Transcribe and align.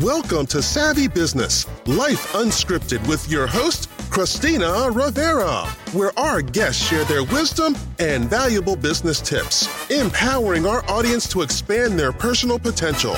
Welcome 0.00 0.46
to 0.46 0.62
Savvy 0.62 1.06
Business, 1.06 1.66
Life 1.86 2.32
Unscripted 2.32 3.06
with 3.06 3.28
your 3.28 3.46
host, 3.46 3.90
Christina 4.08 4.88
Rivera, 4.90 5.66
where 5.92 6.18
our 6.18 6.40
guests 6.40 6.82
share 6.82 7.04
their 7.04 7.24
wisdom 7.24 7.76
and 7.98 8.24
valuable 8.24 8.74
business 8.74 9.20
tips, 9.20 9.68
empowering 9.90 10.64
our 10.64 10.82
audience 10.88 11.28
to 11.28 11.42
expand 11.42 11.98
their 11.98 12.10
personal 12.10 12.58
potential. 12.58 13.14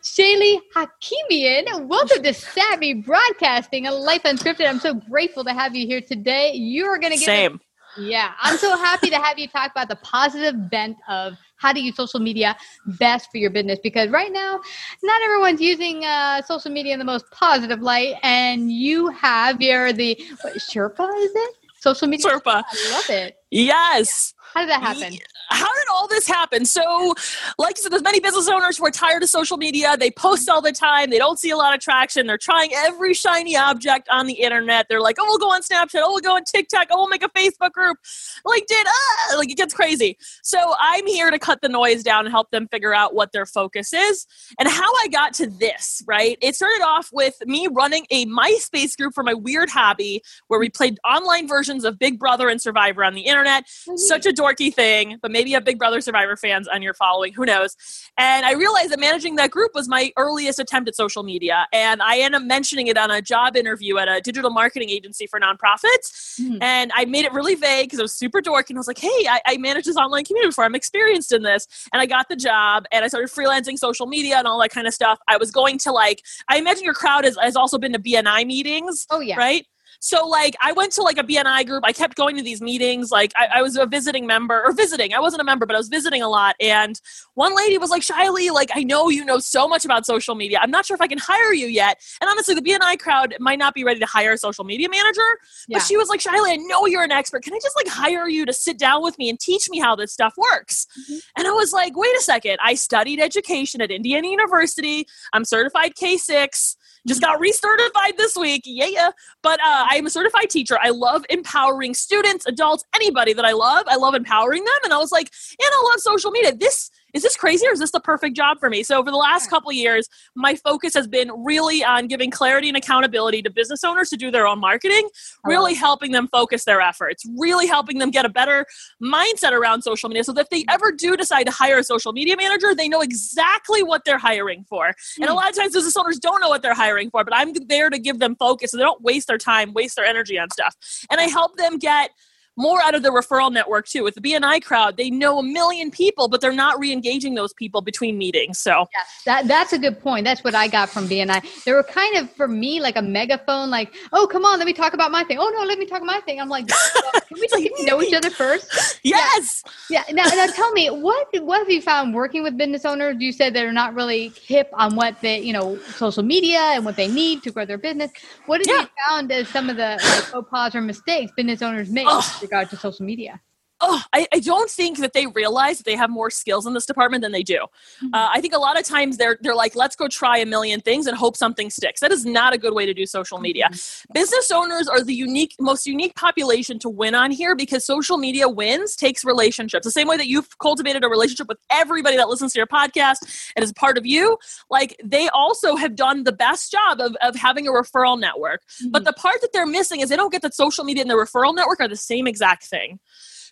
Shaily 0.00 0.60
Hakimian, 0.76 1.88
welcome 1.88 2.22
to 2.22 2.32
Savvy 2.32 2.94
Broadcasting, 2.94 3.88
a 3.88 3.92
life 3.92 4.22
unscripted. 4.22 4.68
I'm 4.68 4.78
so 4.78 4.94
grateful 4.94 5.42
to 5.42 5.52
have 5.52 5.74
you 5.74 5.88
here 5.88 6.02
today. 6.02 6.52
You're 6.54 6.98
going 6.98 7.12
to 7.12 7.18
get 7.18 7.26
Same. 7.26 7.60
yeah, 7.98 8.30
I'm 8.40 8.58
so 8.58 8.76
happy 8.76 9.10
to 9.10 9.16
have 9.16 9.40
you 9.40 9.48
talk 9.48 9.72
about 9.72 9.88
the 9.88 9.96
positive 9.96 10.70
bent 10.70 10.98
of 11.08 11.36
how 11.56 11.72
to 11.72 11.80
use 11.80 11.96
social 11.96 12.20
media 12.20 12.56
best 12.86 13.30
for 13.30 13.38
your 13.38 13.50
business 13.50 13.78
because 13.82 14.10
right 14.10 14.32
now, 14.32 14.60
not 15.02 15.22
everyone's 15.22 15.60
using 15.60 16.04
uh, 16.04 16.42
social 16.42 16.70
media 16.70 16.92
in 16.92 16.98
the 16.98 17.04
most 17.04 17.30
positive 17.30 17.80
light, 17.80 18.14
and 18.22 18.70
you 18.70 19.08
have 19.08 19.60
you're 19.60 19.92
the 19.92 20.20
what, 20.42 20.54
Sherpa, 20.54 21.08
is 21.18 21.32
it? 21.34 21.54
Social 21.80 22.08
media 22.08 22.30
Sherpa. 22.30 22.62
I 22.68 22.90
love 22.90 23.10
it. 23.10 23.36
Yes. 23.50 24.34
How 24.54 24.60
did 24.60 24.70
that 24.70 24.80
happen? 24.80 25.18
How 25.48 25.72
did 25.74 25.84
all 25.92 26.08
this 26.08 26.26
happen? 26.26 26.64
So, 26.64 27.14
like 27.58 27.76
I 27.78 27.80
said, 27.80 27.92
there's 27.92 28.02
many 28.02 28.20
business 28.20 28.48
owners 28.48 28.78
who 28.78 28.86
are 28.86 28.90
tired 28.90 29.22
of 29.22 29.28
social 29.28 29.56
media. 29.56 29.96
They 29.96 30.10
post 30.10 30.48
all 30.48 30.60
the 30.60 30.72
time. 30.72 31.10
They 31.10 31.18
don't 31.18 31.38
see 31.38 31.50
a 31.50 31.56
lot 31.56 31.74
of 31.74 31.80
traction. 31.80 32.26
They're 32.26 32.38
trying 32.38 32.70
every 32.74 33.14
shiny 33.14 33.56
object 33.56 34.08
on 34.10 34.26
the 34.26 34.34
internet. 34.34 34.86
They're 34.88 35.00
like, 35.00 35.16
oh, 35.20 35.24
we'll 35.24 35.38
go 35.38 35.50
on 35.50 35.62
Snapchat. 35.62 36.00
Oh, 36.02 36.12
we'll 36.12 36.20
go 36.20 36.34
on 36.34 36.44
TikTok. 36.44 36.88
Oh, 36.90 36.96
we'll 36.96 37.08
make 37.08 37.22
a 37.22 37.28
Facebook 37.28 37.72
group. 37.72 37.98
Like, 38.44 38.66
did 38.66 38.86
ah, 38.88 39.36
like 39.36 39.50
it 39.50 39.56
gets 39.56 39.74
crazy. 39.74 40.16
So 40.42 40.74
I'm 40.80 41.06
here 41.06 41.30
to 41.30 41.38
cut 41.38 41.60
the 41.60 41.68
noise 41.68 42.02
down 42.02 42.26
and 42.26 42.32
help 42.32 42.50
them 42.50 42.66
figure 42.68 42.94
out 42.94 43.14
what 43.14 43.32
their 43.32 43.46
focus 43.46 43.92
is 43.92 44.26
and 44.58 44.68
how 44.68 44.92
I 45.02 45.08
got 45.08 45.34
to 45.34 45.46
this. 45.46 46.02
Right? 46.06 46.38
It 46.40 46.56
started 46.56 46.82
off 46.82 47.10
with 47.12 47.36
me 47.46 47.68
running 47.70 48.06
a 48.10 48.26
MySpace 48.26 48.96
group 48.96 49.14
for 49.14 49.22
my 49.22 49.34
weird 49.34 49.70
hobby 49.70 50.22
where 50.48 50.58
we 50.58 50.70
played 50.70 50.98
online 51.04 51.46
versions 51.46 51.84
of 51.84 51.98
Big 51.98 52.18
Brother 52.18 52.48
and 52.48 52.60
Survivor 52.60 53.04
on 53.04 53.14
the 53.14 53.22
internet. 53.22 53.64
Such 53.68 54.26
a 54.26 54.32
dorky 54.46 54.72
thing, 54.72 55.18
but 55.22 55.30
maybe 55.30 55.50
you 55.50 55.56
have 55.56 55.64
Big 55.64 55.78
Brother 55.78 56.00
Survivor 56.00 56.36
fans 56.36 56.68
on 56.68 56.82
your 56.82 56.94
following. 56.94 57.32
Who 57.32 57.44
knows? 57.44 57.76
And 58.18 58.44
I 58.46 58.52
realized 58.52 58.90
that 58.90 59.00
managing 59.00 59.36
that 59.36 59.50
group 59.50 59.72
was 59.74 59.88
my 59.88 60.12
earliest 60.16 60.58
attempt 60.58 60.88
at 60.88 60.94
social 60.94 61.22
media. 61.22 61.66
And 61.72 62.02
I 62.02 62.18
ended 62.18 62.40
up 62.42 62.46
mentioning 62.46 62.86
it 62.86 62.96
on 62.98 63.10
a 63.10 63.20
job 63.20 63.56
interview 63.56 63.98
at 63.98 64.08
a 64.08 64.20
digital 64.20 64.50
marketing 64.50 64.90
agency 64.90 65.26
for 65.26 65.40
nonprofits. 65.40 66.38
Mhm. 66.40 66.58
And 66.62 66.92
I 66.94 67.04
made 67.04 67.24
it 67.24 67.32
really 67.32 67.54
vague 67.54 67.86
because 67.86 67.98
it 67.98 68.02
was 68.02 68.14
super 68.14 68.40
dorky. 68.40 68.70
And 68.70 68.78
I 68.78 68.80
was 68.80 68.86
like, 68.88 68.98
hey, 68.98 69.26
I, 69.28 69.40
I 69.46 69.56
managed 69.58 69.86
this 69.86 69.96
online 69.96 70.24
community 70.24 70.50
before. 70.50 70.64
I'm 70.64 70.74
experienced 70.74 71.32
in 71.32 71.42
this. 71.42 71.66
And 71.92 72.00
I 72.00 72.06
got 72.06 72.28
the 72.28 72.36
job 72.36 72.84
and 72.92 73.04
I 73.04 73.08
started 73.08 73.30
freelancing 73.30 73.78
social 73.78 74.06
media 74.06 74.38
and 74.38 74.46
all 74.46 74.60
that 74.60 74.70
kind 74.70 74.86
of 74.86 74.94
stuff. 74.94 75.18
I 75.28 75.36
was 75.36 75.50
going 75.50 75.78
to 75.78 75.92
like, 75.92 76.22
I 76.48 76.58
imagine 76.58 76.84
your 76.84 76.94
crowd 76.94 77.24
has, 77.24 77.36
has 77.40 77.56
also 77.56 77.78
been 77.78 77.92
to 77.92 77.98
BNI 77.98 78.46
meetings 78.46 79.06
Oh 79.10 79.20
yeah. 79.20 79.36
right? 79.36 79.66
So 80.00 80.26
like 80.26 80.54
I 80.60 80.72
went 80.72 80.92
to 80.94 81.02
like 81.02 81.18
a 81.18 81.22
BNI 81.22 81.66
group. 81.66 81.82
I 81.84 81.92
kept 81.92 82.16
going 82.16 82.36
to 82.36 82.42
these 82.42 82.60
meetings. 82.60 83.10
Like 83.10 83.32
I, 83.36 83.48
I 83.56 83.62
was 83.62 83.76
a 83.76 83.86
visiting 83.86 84.26
member 84.26 84.62
or 84.64 84.72
visiting. 84.72 85.14
I 85.14 85.20
wasn't 85.20 85.40
a 85.40 85.44
member, 85.44 85.66
but 85.66 85.74
I 85.74 85.78
was 85.78 85.88
visiting 85.88 86.22
a 86.22 86.28
lot. 86.28 86.56
And 86.60 87.00
one 87.34 87.54
lady 87.56 87.78
was 87.78 87.90
like, 87.90 88.02
Shaily, 88.02 88.50
like 88.52 88.70
I 88.74 88.82
know 88.82 89.08
you 89.08 89.24
know 89.24 89.38
so 89.38 89.68
much 89.68 89.84
about 89.84 90.06
social 90.06 90.34
media. 90.34 90.58
I'm 90.62 90.70
not 90.70 90.86
sure 90.86 90.94
if 90.94 91.00
I 91.00 91.06
can 91.06 91.18
hire 91.18 91.52
you 91.52 91.66
yet. 91.66 92.00
And 92.20 92.28
honestly, 92.30 92.54
the 92.54 92.62
BNI 92.62 92.98
crowd 92.98 93.34
might 93.40 93.58
not 93.58 93.74
be 93.74 93.84
ready 93.84 94.00
to 94.00 94.06
hire 94.06 94.32
a 94.32 94.38
social 94.38 94.64
media 94.64 94.88
manager. 94.88 95.20
Yeah. 95.68 95.78
But 95.78 95.86
she 95.86 95.96
was 95.96 96.08
like, 96.08 96.20
Shaily, 96.20 96.52
I 96.52 96.56
know 96.56 96.86
you're 96.86 97.04
an 97.04 97.12
expert. 97.12 97.42
Can 97.42 97.54
I 97.54 97.58
just 97.62 97.76
like 97.76 97.88
hire 97.88 98.28
you 98.28 98.46
to 98.46 98.52
sit 98.52 98.78
down 98.78 99.02
with 99.02 99.18
me 99.18 99.28
and 99.28 99.38
teach 99.38 99.68
me 99.68 99.78
how 99.78 99.96
this 99.96 100.12
stuff 100.12 100.34
works? 100.36 100.86
Mhm. 101.10 101.20
And 101.38 101.46
I 101.46 101.50
was 101.50 101.72
like, 101.72 101.96
wait 101.96 102.16
a 102.16 102.22
second. 102.22 102.58
I 102.62 102.74
studied 102.74 103.20
education 103.20 103.80
at 103.80 103.90
Indiana 103.90 104.28
University. 104.28 105.06
I'm 105.32 105.44
certified 105.44 105.94
K6. 105.94 106.76
Just 107.06 107.20
got 107.20 107.40
recertified 107.40 108.16
this 108.16 108.36
week. 108.36 108.62
Yeah, 108.64 108.86
yeah. 108.86 109.10
But 109.42 109.60
uh, 109.60 109.86
I'm 109.88 110.06
a 110.06 110.10
certified 110.10 110.50
teacher. 110.50 110.78
I 110.82 110.90
love 110.90 111.24
empowering 111.30 111.94
students, 111.94 112.46
adults, 112.46 112.84
anybody 112.94 113.32
that 113.32 113.44
I 113.44 113.52
love. 113.52 113.84
I 113.88 113.96
love 113.96 114.14
empowering 114.14 114.64
them. 114.64 114.74
And 114.84 114.92
I 114.92 114.98
was 114.98 115.12
like, 115.12 115.30
and 115.50 115.68
I 115.72 115.90
love 115.90 116.00
social 116.00 116.30
media. 116.30 116.54
This 116.54 116.90
is 117.16 117.22
this 117.22 117.34
crazy 117.34 117.66
or 117.66 117.72
is 117.72 117.78
this 117.78 117.92
the 117.92 118.00
perfect 118.00 118.36
job 118.36 118.60
for 118.60 118.68
me? 118.68 118.82
So 118.82 118.98
over 118.98 119.10
the 119.10 119.16
last 119.16 119.48
couple 119.48 119.70
of 119.70 119.74
years, 119.74 120.06
my 120.34 120.54
focus 120.54 120.92
has 120.92 121.08
been 121.08 121.32
really 121.34 121.82
on 121.82 122.08
giving 122.08 122.30
clarity 122.30 122.68
and 122.68 122.76
accountability 122.76 123.40
to 123.40 123.50
business 123.50 123.82
owners 123.84 124.10
to 124.10 124.18
do 124.18 124.30
their 124.30 124.46
own 124.46 124.60
marketing, 124.60 125.08
really 125.42 125.72
helping 125.72 126.12
them 126.12 126.28
focus 126.28 126.64
their 126.64 126.82
efforts, 126.82 127.24
really 127.38 127.66
helping 127.66 127.98
them 127.98 128.10
get 128.10 128.26
a 128.26 128.28
better 128.28 128.66
mindset 129.02 129.52
around 129.52 129.80
social 129.80 130.10
media 130.10 130.24
so 130.24 130.32
that 130.34 130.42
if 130.42 130.50
they 130.50 130.66
ever 130.68 130.92
do 130.92 131.16
decide 131.16 131.44
to 131.44 131.52
hire 131.52 131.78
a 131.78 131.84
social 131.84 132.12
media 132.12 132.36
manager, 132.36 132.74
they 132.74 132.88
know 132.88 133.00
exactly 133.00 133.82
what 133.82 134.04
they're 134.04 134.18
hiring 134.18 134.66
for. 134.68 134.92
And 135.18 135.30
a 135.30 135.34
lot 135.34 135.48
of 135.48 135.56
times 135.56 135.72
business 135.72 135.96
owners 135.96 136.18
don't 136.18 136.42
know 136.42 136.50
what 136.50 136.60
they're 136.60 136.74
hiring 136.74 137.08
for, 137.08 137.24
but 137.24 137.34
I'm 137.34 137.54
there 137.66 137.88
to 137.88 137.98
give 137.98 138.18
them 138.18 138.36
focus 138.36 138.72
so 138.72 138.76
they 138.76 138.82
don't 138.82 139.00
waste 139.00 139.26
their 139.26 139.38
time, 139.38 139.72
waste 139.72 139.96
their 139.96 140.04
energy 140.04 140.38
on 140.38 140.50
stuff. 140.50 140.76
And 141.10 141.18
I 141.18 141.24
help 141.24 141.56
them 141.56 141.78
get 141.78 142.10
more 142.56 142.80
out 142.82 142.94
of 142.94 143.02
the 143.02 143.10
referral 143.10 143.52
network 143.52 143.86
too. 143.86 144.02
With 144.04 144.14
the 144.14 144.20
BNI 144.20 144.62
crowd, 144.64 144.96
they 144.96 145.10
know 145.10 145.38
a 145.38 145.42
million 145.42 145.90
people, 145.90 146.28
but 146.28 146.40
they're 146.40 146.52
not 146.52 146.78
re-engaging 146.78 147.34
those 147.34 147.52
people 147.52 147.80
between 147.82 148.16
meetings. 148.18 148.58
So 148.58 148.86
Yeah, 148.94 149.02
that 149.26 149.48
that's 149.48 149.72
a 149.72 149.78
good 149.78 150.00
point. 150.00 150.24
That's 150.24 150.42
what 150.42 150.54
I 150.54 150.68
got 150.68 150.88
from 150.88 151.08
BNI. 151.08 151.64
They 151.64 151.72
were 151.72 151.82
kind 151.82 152.16
of 152.16 152.30
for 152.32 152.48
me 152.48 152.80
like 152.80 152.96
a 152.96 153.02
megaphone, 153.02 153.70
like, 153.70 153.94
"Oh, 154.12 154.26
come 154.26 154.44
on, 154.44 154.58
let 154.58 154.66
me 154.66 154.72
talk 154.72 154.94
about 154.94 155.10
my 155.10 155.24
thing." 155.24 155.38
Oh 155.38 155.52
no, 155.56 155.64
let 155.64 155.78
me 155.78 155.86
talk 155.86 155.98
about 156.02 156.06
my 156.06 156.20
thing. 156.20 156.40
I'm 156.40 156.48
like, 156.48 156.66
"Can 156.68 157.22
we 157.40 157.46
just 157.48 157.62
get 157.62 157.76
to 157.76 157.84
know 157.86 158.02
each 158.02 158.14
other 158.14 158.30
first? 158.30 159.00
yes. 159.04 159.62
Yeah. 159.90 160.04
Now, 160.10 160.24
now 160.24 160.46
tell 160.46 160.72
me, 160.72 160.88
what 160.88 161.28
what 161.42 161.58
have 161.58 161.70
you 161.70 161.82
found 161.82 162.14
working 162.14 162.42
with 162.42 162.56
business 162.56 162.84
owners? 162.84 163.16
You 163.20 163.32
said 163.32 163.54
they're 163.54 163.72
not 163.72 163.94
really 163.94 164.32
hip 164.46 164.70
on 164.72 164.96
what 164.96 165.20
they, 165.20 165.40
you 165.40 165.52
know, 165.52 165.78
social 165.96 166.22
media 166.22 166.60
and 166.60 166.84
what 166.84 166.96
they 166.96 167.08
need 167.08 167.42
to 167.44 167.50
grow 167.50 167.64
their 167.64 167.78
business. 167.78 168.10
What 168.46 168.60
have 168.60 168.66
Yeah. 168.66 168.82
you 168.82 168.88
found 169.08 169.32
as 169.32 169.48
some 169.48 169.68
of 169.70 169.76
the 169.76 169.98
like, 170.02 170.24
faux 170.24 170.48
pas 170.50 170.74
or 170.74 170.80
mistakes 170.80 171.32
business 171.36 171.62
owners 171.62 171.90
make 171.90 172.06
Ugh. 172.08 172.24
Regard 172.46 172.70
to 172.70 172.76
social 172.76 173.06
media? 173.06 173.40
Oh, 173.80 174.02
I, 174.12 174.26
I 174.32 174.38
don't 174.40 174.70
think 174.70 174.98
that 174.98 175.12
they 175.12 175.26
realize 175.26 175.78
that 175.78 175.84
they 175.84 175.96
have 175.96 176.10
more 176.10 176.30
skills 176.30 176.66
in 176.66 176.74
this 176.74 176.86
department 176.86 177.22
than 177.22 177.32
they 177.32 177.42
do. 177.42 177.58
Mm-hmm. 178.02 178.14
Uh, 178.14 178.28
I 178.32 178.40
think 178.40 178.54
a 178.54 178.58
lot 178.58 178.78
of 178.78 178.84
times 178.84 179.16
they're 179.16 179.38
they're 179.40 179.54
like, 179.54 179.74
let's 179.74 179.96
go 179.96 180.08
try 180.08 180.38
a 180.38 180.46
million 180.46 180.80
things 180.80 181.06
and 181.06 181.16
hope 181.16 181.36
something 181.36 181.70
sticks. 181.70 182.00
That 182.00 182.12
is 182.12 182.24
not 182.24 182.54
a 182.54 182.58
good 182.58 182.74
way 182.74 182.86
to 182.86 182.94
do 182.94 183.06
social 183.06 183.38
media. 183.38 183.68
Mm-hmm. 183.70 184.12
Business 184.14 184.50
owners 184.50 184.88
are 184.88 185.02
the 185.02 185.14
unique, 185.14 185.54
most 185.60 185.86
unique 185.86 186.14
population 186.14 186.78
to 186.80 186.88
win 186.88 187.14
on 187.14 187.30
here 187.30 187.54
because 187.54 187.84
social 187.84 188.16
media 188.16 188.48
wins 188.48 188.96
takes 188.96 189.24
relationships. 189.24 189.84
The 189.84 189.90
same 189.90 190.08
way 190.08 190.16
that 190.16 190.28
you've 190.28 190.58
cultivated 190.58 191.04
a 191.04 191.08
relationship 191.08 191.48
with 191.48 191.58
everybody 191.70 192.16
that 192.16 192.28
listens 192.28 192.52
to 192.54 192.58
your 192.58 192.66
podcast 192.66 193.50
and 193.54 193.62
is 193.62 193.72
part 193.72 193.98
of 193.98 194.06
you, 194.06 194.38
like 194.70 194.96
they 195.04 195.28
also 195.28 195.76
have 195.76 195.94
done 195.94 196.24
the 196.24 196.32
best 196.32 196.70
job 196.72 197.00
of, 197.00 197.16
of 197.22 197.36
having 197.36 197.66
a 197.66 197.70
referral 197.70 198.18
network. 198.18 198.62
But 198.90 199.04
the 199.04 199.12
part 199.12 199.40
that 199.40 199.52
they're 199.52 199.66
missing 199.66 200.00
is 200.00 200.08
they 200.08 200.16
don't 200.16 200.32
get 200.32 200.42
that 200.42 200.54
social 200.54 200.84
media 200.84 201.02
and 201.02 201.10
the 201.10 201.14
referral 201.14 201.54
network 201.54 201.80
are 201.80 201.88
the 201.88 201.96
same 201.96 202.26
exact 202.26 202.64
thing. 202.64 202.98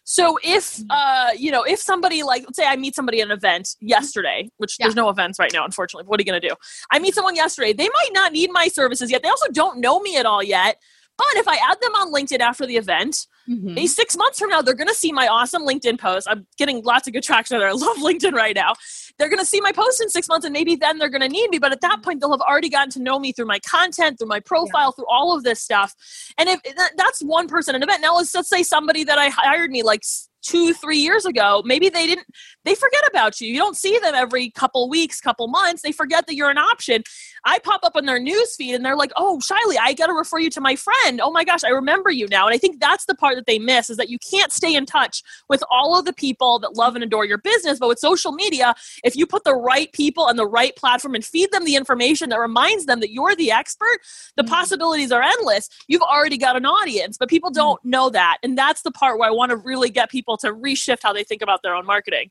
So 0.04 0.38
if 0.42 0.80
uh 0.90 1.30
you 1.36 1.50
know 1.50 1.62
if 1.62 1.80
somebody 1.80 2.22
like 2.22 2.42
let's 2.42 2.56
say 2.56 2.66
I 2.66 2.76
meet 2.76 2.94
somebody 2.94 3.20
at 3.20 3.26
an 3.28 3.32
event 3.32 3.70
yesterday, 3.80 4.50
which 4.58 4.76
Yeah. 4.78 4.86
there's 4.86 4.94
no 4.96 5.08
events 5.08 5.38
right 5.38 5.50
now 5.52 5.64
unfortunately. 5.64 6.06
What 6.06 6.20
are 6.20 6.22
you 6.22 6.26
going 6.30 6.40
to 6.40 6.48
do? 6.48 6.54
I 6.90 6.98
meet 6.98 7.14
someone 7.14 7.34
yesterday. 7.34 7.72
They 7.72 7.88
might 7.88 8.10
not 8.12 8.32
need 8.32 8.50
my 8.52 8.68
services 8.68 9.10
yet. 9.10 9.22
They 9.22 9.28
also 9.30 9.48
don't 9.50 9.80
know 9.80 10.00
me 10.00 10.16
at 10.16 10.26
all 10.26 10.42
yet. 10.42 10.76
But 11.16 11.28
if 11.36 11.46
I 11.46 11.54
add 11.70 11.78
them 11.80 11.94
on 11.94 12.12
LinkedIn 12.12 12.40
after 12.40 12.66
the 12.66 12.76
event, 12.76 13.26
Mhm. 13.48 13.74
maybe 13.74 13.86
six 13.86 14.16
months 14.16 14.38
from 14.38 14.48
now, 14.48 14.62
they're 14.62 14.74
going 14.74 14.88
to 14.88 14.94
see 14.94 15.12
my 15.12 15.28
awesome 15.28 15.62
LinkedIn 15.62 15.98
post. 16.00 16.26
I'm 16.30 16.46
getting 16.58 16.82
lots 16.82 17.06
of 17.06 17.12
good 17.12 17.22
traction 17.22 17.58
there. 17.58 17.68
I 17.68 17.72
love 17.72 17.96
LinkedIn 18.08 18.32
right 18.32 18.54
now. 18.56 18.72
They're 19.18 19.28
going 19.28 19.38
to 19.38 19.46
see 19.46 19.60
my 19.60 19.72
post 19.72 20.00
in 20.00 20.08
six 20.10 20.28
months, 20.28 20.44
and 20.44 20.52
maybe 20.52 20.74
then 20.74 20.98
they're 20.98 21.08
going 21.08 21.22
to 21.22 21.28
need 21.28 21.50
me. 21.50 21.58
But 21.58 21.72
at 21.72 21.80
that 21.82 22.02
point, 22.02 22.20
they'll 22.20 22.32
have 22.32 22.40
already 22.40 22.68
gotten 22.68 22.90
to 22.90 23.02
know 23.02 23.18
me 23.18 23.32
through 23.32 23.46
my 23.46 23.60
content, 23.60 24.18
through 24.18 24.28
my 24.28 24.40
profile, 24.40 24.92
through 24.92 25.06
all 25.08 25.36
of 25.36 25.44
this 25.44 25.60
stuff. 25.60 25.94
And 26.36 26.48
if 26.48 26.60
that's 26.96 27.20
one 27.22 27.46
person 27.46 27.74
an 27.74 27.82
event, 27.82 28.02
now 28.02 28.16
let's, 28.16 28.34
let's 28.34 28.48
say 28.48 28.62
somebody 28.62 29.04
that 29.04 29.18
I 29.18 29.28
hired 29.28 29.70
me 29.70 29.82
like 29.82 30.02
two, 30.42 30.74
three 30.74 30.98
years 30.98 31.24
ago, 31.24 31.62
maybe 31.64 31.88
they 31.88 32.06
didn't, 32.06 32.26
they 32.64 32.74
forget 32.74 33.02
about 33.08 33.40
you. 33.40 33.48
You 33.48 33.58
don't 33.58 33.76
see 33.76 33.98
them 33.98 34.14
every 34.14 34.50
couple 34.50 34.88
weeks, 34.88 35.20
couple 35.20 35.48
months. 35.48 35.82
They 35.82 35.92
forget 35.92 36.26
that 36.26 36.34
you're 36.34 36.50
an 36.50 36.58
option. 36.58 37.02
I 37.44 37.58
pop 37.58 37.80
up 37.84 37.94
on 37.94 38.06
their 38.06 38.18
news 38.18 38.56
feed 38.56 38.74
and 38.74 38.84
they're 38.84 38.96
like, 38.96 39.12
oh, 39.16 39.40
Shaily, 39.42 39.76
I 39.80 39.92
got 39.92 40.06
to 40.06 40.14
refer 40.14 40.38
you 40.38 40.50
to 40.50 40.60
my 40.60 40.76
friend. 40.76 41.20
Oh 41.20 41.30
my 41.30 41.44
gosh, 41.44 41.62
I 41.62 41.68
remember 41.68 42.10
you 42.10 42.26
now. 42.30 42.46
And 42.46 42.54
I 42.54 42.58
think 42.58 42.80
that's 42.80 43.04
the 43.04 43.14
part 43.14 43.36
that 43.36 43.46
they 43.46 43.58
miss 43.58 43.90
is 43.90 43.96
that 43.98 44.08
you 44.08 44.18
can't 44.18 44.52
stay 44.52 44.74
in 44.74 44.86
touch 44.86 45.22
with 45.48 45.62
all 45.70 45.98
of 45.98 46.04
the 46.04 46.12
people 46.12 46.58
that 46.60 46.76
love 46.76 46.94
and 46.94 47.04
adore 47.04 47.26
your 47.26 47.38
business. 47.38 47.78
But 47.78 47.88
with 47.88 47.98
social 47.98 48.32
media, 48.32 48.74
if 49.04 49.14
you 49.14 49.26
put 49.26 49.44
the 49.44 49.54
right 49.54 49.92
people 49.92 50.24
on 50.24 50.36
the 50.36 50.46
right 50.46 50.74
platform 50.76 51.14
and 51.14 51.24
feed 51.24 51.52
them 51.52 51.64
the 51.64 51.76
information 51.76 52.30
that 52.30 52.40
reminds 52.40 52.86
them 52.86 53.00
that 53.00 53.12
you're 53.12 53.36
the 53.36 53.52
expert, 53.52 53.98
the 54.36 54.42
mm-hmm. 54.42 54.54
possibilities 54.54 55.12
are 55.12 55.22
endless. 55.22 55.68
You've 55.86 56.02
already 56.02 56.38
got 56.38 56.56
an 56.56 56.64
audience, 56.64 57.18
but 57.18 57.28
people 57.28 57.50
don't 57.50 57.78
mm-hmm. 57.80 57.90
know 57.90 58.10
that. 58.10 58.38
And 58.42 58.56
that's 58.56 58.82
the 58.82 58.90
part 58.90 59.18
where 59.18 59.28
I 59.28 59.32
want 59.32 59.50
to 59.50 59.56
really 59.56 59.90
get 59.90 60.10
people 60.10 60.36
to 60.38 60.52
reshift 60.52 61.00
how 61.02 61.12
they 61.12 61.24
think 61.24 61.42
about 61.42 61.62
their 61.62 61.74
own 61.74 61.84
marketing. 61.84 62.30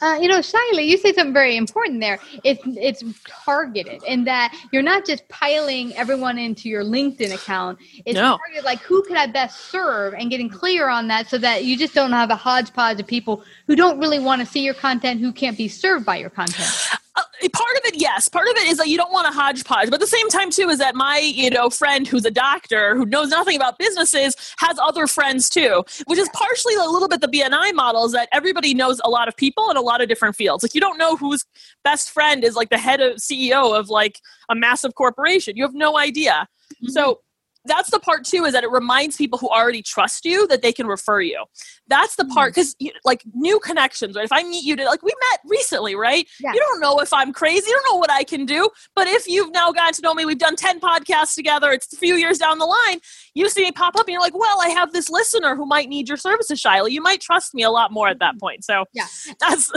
Uh, 0.00 0.18
you 0.20 0.28
know, 0.28 0.40
Shaily, 0.40 0.86
you 0.86 0.98
say 0.98 1.12
something 1.12 1.32
very 1.32 1.56
important 1.56 2.00
there. 2.00 2.18
It's 2.42 2.60
it's 2.66 3.02
targeted 3.26 4.02
in 4.04 4.24
that 4.24 4.54
you're 4.72 4.82
not 4.82 5.06
just 5.06 5.26
piling 5.28 5.94
everyone 5.96 6.36
into 6.38 6.68
your 6.68 6.84
LinkedIn 6.84 7.32
account. 7.32 7.78
It's 8.04 8.16
no. 8.16 8.38
targeted 8.38 8.64
like 8.64 8.80
who 8.80 9.02
can 9.04 9.16
I 9.16 9.26
best 9.26 9.70
serve 9.70 10.14
and 10.14 10.30
getting 10.30 10.48
clear 10.48 10.88
on 10.88 11.08
that 11.08 11.28
so 11.28 11.38
that 11.38 11.64
you 11.64 11.76
just 11.78 11.94
don't 11.94 12.12
have 12.12 12.30
a 12.30 12.36
hodgepodge 12.36 13.00
of 13.00 13.06
people 13.06 13.44
who 13.66 13.76
don't 13.76 13.98
really 13.98 14.18
want 14.18 14.40
to 14.40 14.46
see 14.46 14.64
your 14.64 14.74
content 14.74 15.20
who 15.20 15.32
can't 15.32 15.56
be 15.56 15.68
served 15.68 16.04
by 16.04 16.16
your 16.16 16.30
content. 16.30 16.70
Uh, 17.16 17.22
part 17.52 17.76
of 17.76 17.84
it, 17.84 17.94
yes. 17.96 18.28
Part 18.28 18.48
of 18.48 18.56
it 18.56 18.66
is 18.66 18.78
that 18.78 18.88
you 18.88 18.96
don't 18.96 19.12
want 19.12 19.28
a 19.28 19.30
hodgepodge, 19.30 19.86
but 19.86 19.94
at 19.94 20.00
the 20.00 20.06
same 20.06 20.28
time, 20.30 20.50
too, 20.50 20.68
is 20.68 20.78
that 20.78 20.96
my 20.96 21.18
you 21.18 21.48
know 21.48 21.70
friend 21.70 22.08
who's 22.08 22.24
a 22.24 22.30
doctor 22.30 22.96
who 22.96 23.06
knows 23.06 23.28
nothing 23.28 23.56
about 23.56 23.78
businesses 23.78 24.34
has 24.58 24.78
other 24.80 25.06
friends 25.06 25.48
too, 25.48 25.84
which 26.06 26.18
is 26.18 26.28
partially 26.32 26.74
a 26.74 26.84
little 26.84 27.08
bit 27.08 27.20
the 27.20 27.28
BNI 27.28 27.72
model 27.74 28.04
is 28.04 28.12
that 28.12 28.28
everybody 28.32 28.74
knows 28.74 29.00
a 29.04 29.10
lot 29.10 29.28
of 29.28 29.36
people 29.36 29.70
in 29.70 29.76
a 29.76 29.80
lot 29.80 30.00
of 30.00 30.08
different 30.08 30.34
fields. 30.34 30.64
Like 30.64 30.74
you 30.74 30.80
don't 30.80 30.98
know 30.98 31.16
whose 31.16 31.44
best 31.84 32.10
friend 32.10 32.42
is 32.42 32.56
like 32.56 32.70
the 32.70 32.78
head 32.78 33.00
of 33.00 33.16
CEO 33.16 33.78
of 33.78 33.88
like 33.88 34.20
a 34.48 34.54
massive 34.54 34.94
corporation. 34.94 35.56
You 35.56 35.64
have 35.64 35.74
no 35.74 35.96
idea. 35.96 36.48
Mm-hmm. 36.74 36.88
So 36.88 37.20
that's 37.64 37.90
the 37.90 37.98
part 37.98 38.24
too 38.24 38.44
is 38.44 38.52
that 38.52 38.64
it 38.64 38.70
reminds 38.70 39.16
people 39.16 39.38
who 39.38 39.48
already 39.48 39.82
trust 39.82 40.24
you 40.24 40.46
that 40.48 40.62
they 40.62 40.72
can 40.72 40.86
refer 40.86 41.20
you 41.20 41.44
that's 41.88 42.16
the 42.16 42.24
part 42.26 42.54
because 42.54 42.74
hmm. 42.80 42.88
like 43.04 43.22
new 43.34 43.58
connections 43.60 44.16
right 44.16 44.24
if 44.24 44.32
i 44.32 44.42
meet 44.42 44.64
you 44.64 44.76
to 44.76 44.84
like 44.84 45.02
we 45.02 45.12
met 45.30 45.40
recently 45.46 45.94
right 45.94 46.28
yeah. 46.40 46.52
you 46.52 46.60
don't 46.60 46.80
know 46.80 46.98
if 46.98 47.12
i'm 47.12 47.32
crazy 47.32 47.66
you 47.66 47.72
don't 47.72 47.94
know 47.94 47.98
what 47.98 48.10
i 48.10 48.24
can 48.24 48.44
do 48.44 48.68
but 48.94 49.06
if 49.06 49.26
you've 49.26 49.52
now 49.52 49.72
gotten 49.72 49.92
to 49.92 50.02
know 50.02 50.14
me 50.14 50.24
we've 50.24 50.38
done 50.38 50.56
10 50.56 50.80
podcasts 50.80 51.34
together 51.34 51.70
it's 51.72 51.92
a 51.92 51.96
few 51.96 52.16
years 52.16 52.38
down 52.38 52.58
the 52.58 52.66
line 52.66 53.00
you 53.34 53.48
see 53.48 53.62
me 53.62 53.72
pop 53.72 53.94
up 53.96 54.06
and 54.06 54.12
you're 54.12 54.20
like 54.20 54.36
well 54.36 54.60
i 54.60 54.68
have 54.68 54.92
this 54.92 55.08
listener 55.08 55.56
who 55.56 55.66
might 55.66 55.88
need 55.88 56.08
your 56.08 56.16
services 56.16 56.60
Shaily. 56.62 56.90
you 56.90 57.02
might 57.02 57.20
trust 57.20 57.54
me 57.54 57.62
a 57.62 57.70
lot 57.70 57.92
more 57.92 58.08
at 58.08 58.18
that 58.18 58.38
point 58.38 58.64
so 58.64 58.84
yeah 58.92 59.06
that's 59.40 59.70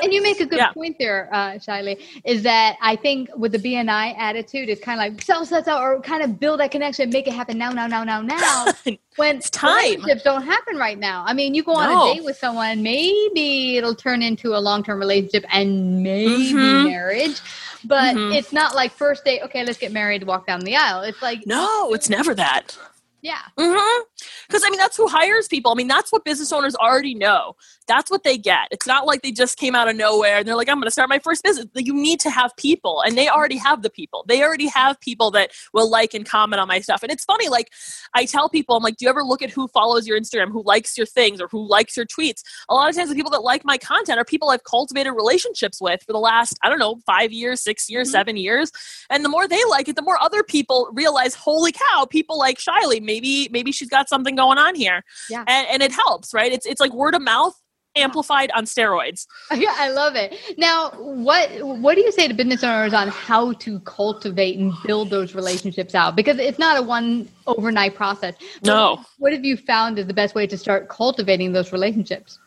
and 0.00 0.12
you 0.12 0.22
make 0.22 0.40
a 0.40 0.46
good 0.46 0.58
yeah. 0.58 0.72
point 0.72 0.96
there 0.98 1.28
uh 1.32 1.52
Shaily, 1.52 2.00
is 2.24 2.42
that 2.42 2.76
i 2.80 2.96
think 2.96 3.30
with 3.36 3.52
the 3.52 3.58
bni 3.58 4.16
attitude 4.18 4.68
it's 4.68 4.82
kind 4.82 5.00
of 5.00 5.14
like 5.14 5.22
sell 5.22 5.44
sell 5.44 5.62
sell 5.62 5.78
or 5.78 6.00
kind 6.00 6.22
of 6.22 6.38
build 6.38 6.60
that 6.60 6.70
connection 6.70 7.10
make 7.10 7.26
it 7.26 7.31
happen 7.32 7.58
now 7.58 7.70
now 7.70 7.86
now 7.86 8.04
now 8.04 8.20
now 8.20 8.66
when 9.16 9.36
it's 9.36 9.50
time 9.50 9.76
relationships 9.76 10.22
don't 10.22 10.42
happen 10.42 10.76
right 10.76 10.98
now 10.98 11.24
i 11.26 11.32
mean 11.32 11.54
you 11.54 11.62
go 11.62 11.72
on 11.74 11.88
no. 11.88 12.10
a 12.10 12.14
date 12.14 12.24
with 12.24 12.36
someone, 12.36 12.82
maybe 12.82 13.76
it'll 13.76 13.94
turn 13.94 14.22
into 14.22 14.56
a 14.56 14.58
long 14.58 14.82
term 14.82 14.98
relationship 14.98 15.44
and 15.52 16.02
maybe 16.02 16.52
mm-hmm. 16.52 16.84
marriage. 16.88 17.40
But 17.84 18.16
mm-hmm. 18.16 18.32
it's 18.32 18.52
not 18.52 18.74
like 18.74 18.92
first 18.92 19.24
date, 19.24 19.42
okay, 19.42 19.64
let's 19.64 19.78
get 19.78 19.92
married, 19.92 20.24
walk 20.24 20.46
down 20.46 20.60
the 20.60 20.76
aisle. 20.76 21.02
It's 21.02 21.20
like 21.22 21.46
No, 21.46 21.92
it's 21.94 22.08
never 22.08 22.34
that. 22.34 22.76
Yeah. 23.22 23.38
Mm-hmm. 23.56 24.02
Because 24.48 24.64
I 24.64 24.70
mean, 24.70 24.78
that's 24.78 24.96
who 24.96 25.06
hires 25.06 25.46
people. 25.46 25.70
I 25.70 25.76
mean, 25.76 25.86
that's 25.86 26.10
what 26.10 26.24
business 26.24 26.52
owners 26.52 26.74
already 26.74 27.14
know. 27.14 27.54
That's 27.86 28.10
what 28.10 28.24
they 28.24 28.36
get. 28.36 28.68
It's 28.72 28.86
not 28.86 29.06
like 29.06 29.22
they 29.22 29.30
just 29.30 29.58
came 29.58 29.76
out 29.76 29.88
of 29.88 29.96
nowhere 29.96 30.38
and 30.38 30.46
they're 30.46 30.56
like, 30.56 30.68
I'm 30.68 30.76
going 30.76 30.86
to 30.86 30.90
start 30.90 31.08
my 31.08 31.20
first 31.20 31.44
business. 31.44 31.66
You 31.76 31.94
need 31.94 32.18
to 32.20 32.30
have 32.30 32.50
people, 32.56 33.00
and 33.02 33.16
they 33.16 33.28
already 33.28 33.56
have 33.58 33.82
the 33.82 33.90
people. 33.90 34.24
They 34.26 34.42
already 34.42 34.66
have 34.68 35.00
people 35.00 35.30
that 35.32 35.52
will 35.72 35.88
like 35.88 36.14
and 36.14 36.26
comment 36.26 36.60
on 36.60 36.68
my 36.68 36.80
stuff. 36.80 37.02
And 37.02 37.12
it's 37.12 37.24
funny, 37.24 37.48
like, 37.48 37.70
I 38.14 38.24
tell 38.24 38.48
people, 38.48 38.76
I'm 38.76 38.82
like, 38.82 38.96
do 38.96 39.04
you 39.04 39.08
ever 39.08 39.22
look 39.22 39.42
at 39.42 39.50
who 39.50 39.68
follows 39.68 40.06
your 40.06 40.18
Instagram, 40.18 40.50
who 40.50 40.62
likes 40.64 40.96
your 40.96 41.06
things, 41.06 41.40
or 41.40 41.48
who 41.48 41.66
likes 41.66 41.96
your 41.96 42.06
tweets? 42.06 42.42
A 42.68 42.74
lot 42.74 42.88
of 42.88 42.96
times, 42.96 43.08
the 43.08 43.14
people 43.14 43.30
that 43.30 43.42
like 43.42 43.64
my 43.64 43.78
content 43.78 44.18
are 44.18 44.24
people 44.24 44.50
I've 44.50 44.64
cultivated 44.64 45.12
relationships 45.12 45.80
with 45.80 46.02
for 46.02 46.12
the 46.12 46.18
last, 46.18 46.58
I 46.62 46.68
don't 46.68 46.78
know, 46.78 47.00
five 47.06 47.32
years, 47.32 47.60
six 47.60 47.88
years, 47.88 48.08
mm-hmm. 48.08 48.12
seven 48.12 48.36
years. 48.36 48.72
And 49.10 49.24
the 49.24 49.28
more 49.28 49.46
they 49.46 49.62
like 49.68 49.88
it, 49.88 49.96
the 49.96 50.02
more 50.02 50.20
other 50.20 50.42
people 50.42 50.88
realize, 50.92 51.34
holy 51.34 51.72
cow, 51.72 52.06
people 52.08 52.38
like 52.38 52.58
Shaily. 52.58 53.11
Maybe 53.12 53.48
maybe 53.50 53.72
she's 53.72 53.90
got 53.90 54.08
something 54.08 54.34
going 54.34 54.58
on 54.58 54.74
here. 54.74 55.04
Yeah. 55.28 55.44
And, 55.46 55.66
and 55.72 55.82
it 55.82 55.92
helps, 55.92 56.32
right? 56.32 56.50
It's, 56.50 56.64
it's 56.64 56.80
like 56.80 56.92
word 56.94 57.14
of 57.14 57.22
mouth 57.22 57.54
amplified 57.94 58.50
on 58.52 58.64
steroids. 58.64 59.26
Yeah, 59.54 59.74
I 59.76 59.90
love 59.90 60.16
it. 60.16 60.34
Now, 60.56 60.90
what 60.96 61.50
what 61.62 61.94
do 61.94 62.00
you 62.00 62.10
say 62.10 62.26
to 62.26 62.34
business 62.34 62.64
owners 62.64 62.94
on 62.94 63.08
how 63.08 63.52
to 63.64 63.80
cultivate 63.80 64.58
and 64.58 64.72
build 64.86 65.10
those 65.10 65.34
relationships 65.34 65.94
out? 65.94 66.16
Because 66.16 66.38
it's 66.38 66.58
not 66.58 66.78
a 66.78 66.82
one 66.82 67.28
overnight 67.46 67.94
process. 67.94 68.34
No. 68.64 69.04
What 69.18 69.32
have 69.34 69.44
you 69.44 69.56
found 69.58 69.98
is 69.98 70.06
the 70.06 70.14
best 70.14 70.34
way 70.34 70.46
to 70.46 70.56
start 70.56 70.88
cultivating 70.88 71.52
those 71.52 71.70
relationships? 71.70 72.38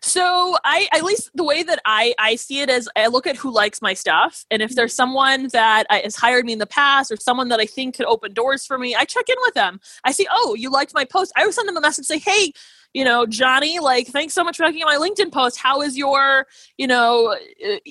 So 0.00 0.56
I 0.64 0.88
at 0.92 1.02
least 1.02 1.30
the 1.34 1.44
way 1.44 1.62
that 1.62 1.80
I 1.84 2.14
I 2.18 2.36
see 2.36 2.60
it 2.60 2.70
is 2.70 2.88
I 2.96 3.08
look 3.08 3.26
at 3.26 3.36
who 3.36 3.52
likes 3.52 3.82
my 3.82 3.94
stuff, 3.94 4.44
and 4.50 4.62
if 4.62 4.74
there's 4.74 4.92
mm-hmm. 4.92 4.96
someone 4.96 5.48
that 5.52 5.86
has 5.90 6.16
hired 6.16 6.44
me 6.44 6.52
in 6.52 6.58
the 6.58 6.66
past 6.66 7.10
or 7.10 7.16
someone 7.16 7.48
that 7.48 7.60
I 7.60 7.66
think 7.66 7.96
could 7.96 8.06
open 8.06 8.32
doors 8.32 8.64
for 8.64 8.78
me, 8.78 8.94
I 8.94 9.04
check 9.04 9.28
in 9.28 9.36
with 9.42 9.54
them. 9.54 9.80
I 10.04 10.12
see, 10.12 10.26
oh, 10.30 10.54
you 10.54 10.70
liked 10.70 10.94
my 10.94 11.04
post. 11.04 11.32
I 11.36 11.44
would 11.44 11.54
send 11.54 11.68
them 11.68 11.76
a 11.76 11.80
message 11.80 12.04
say, 12.04 12.18
hey, 12.18 12.52
you 12.92 13.04
know, 13.04 13.26
Johnny, 13.26 13.80
like, 13.80 14.06
thanks 14.06 14.34
so 14.34 14.44
much 14.44 14.56
for 14.56 14.64
looking 14.64 14.82
at 14.82 14.86
my 14.86 14.96
LinkedIn 14.96 15.32
post. 15.32 15.58
How 15.58 15.82
is 15.82 15.98
your, 15.98 16.46
you 16.78 16.86
know, 16.86 17.36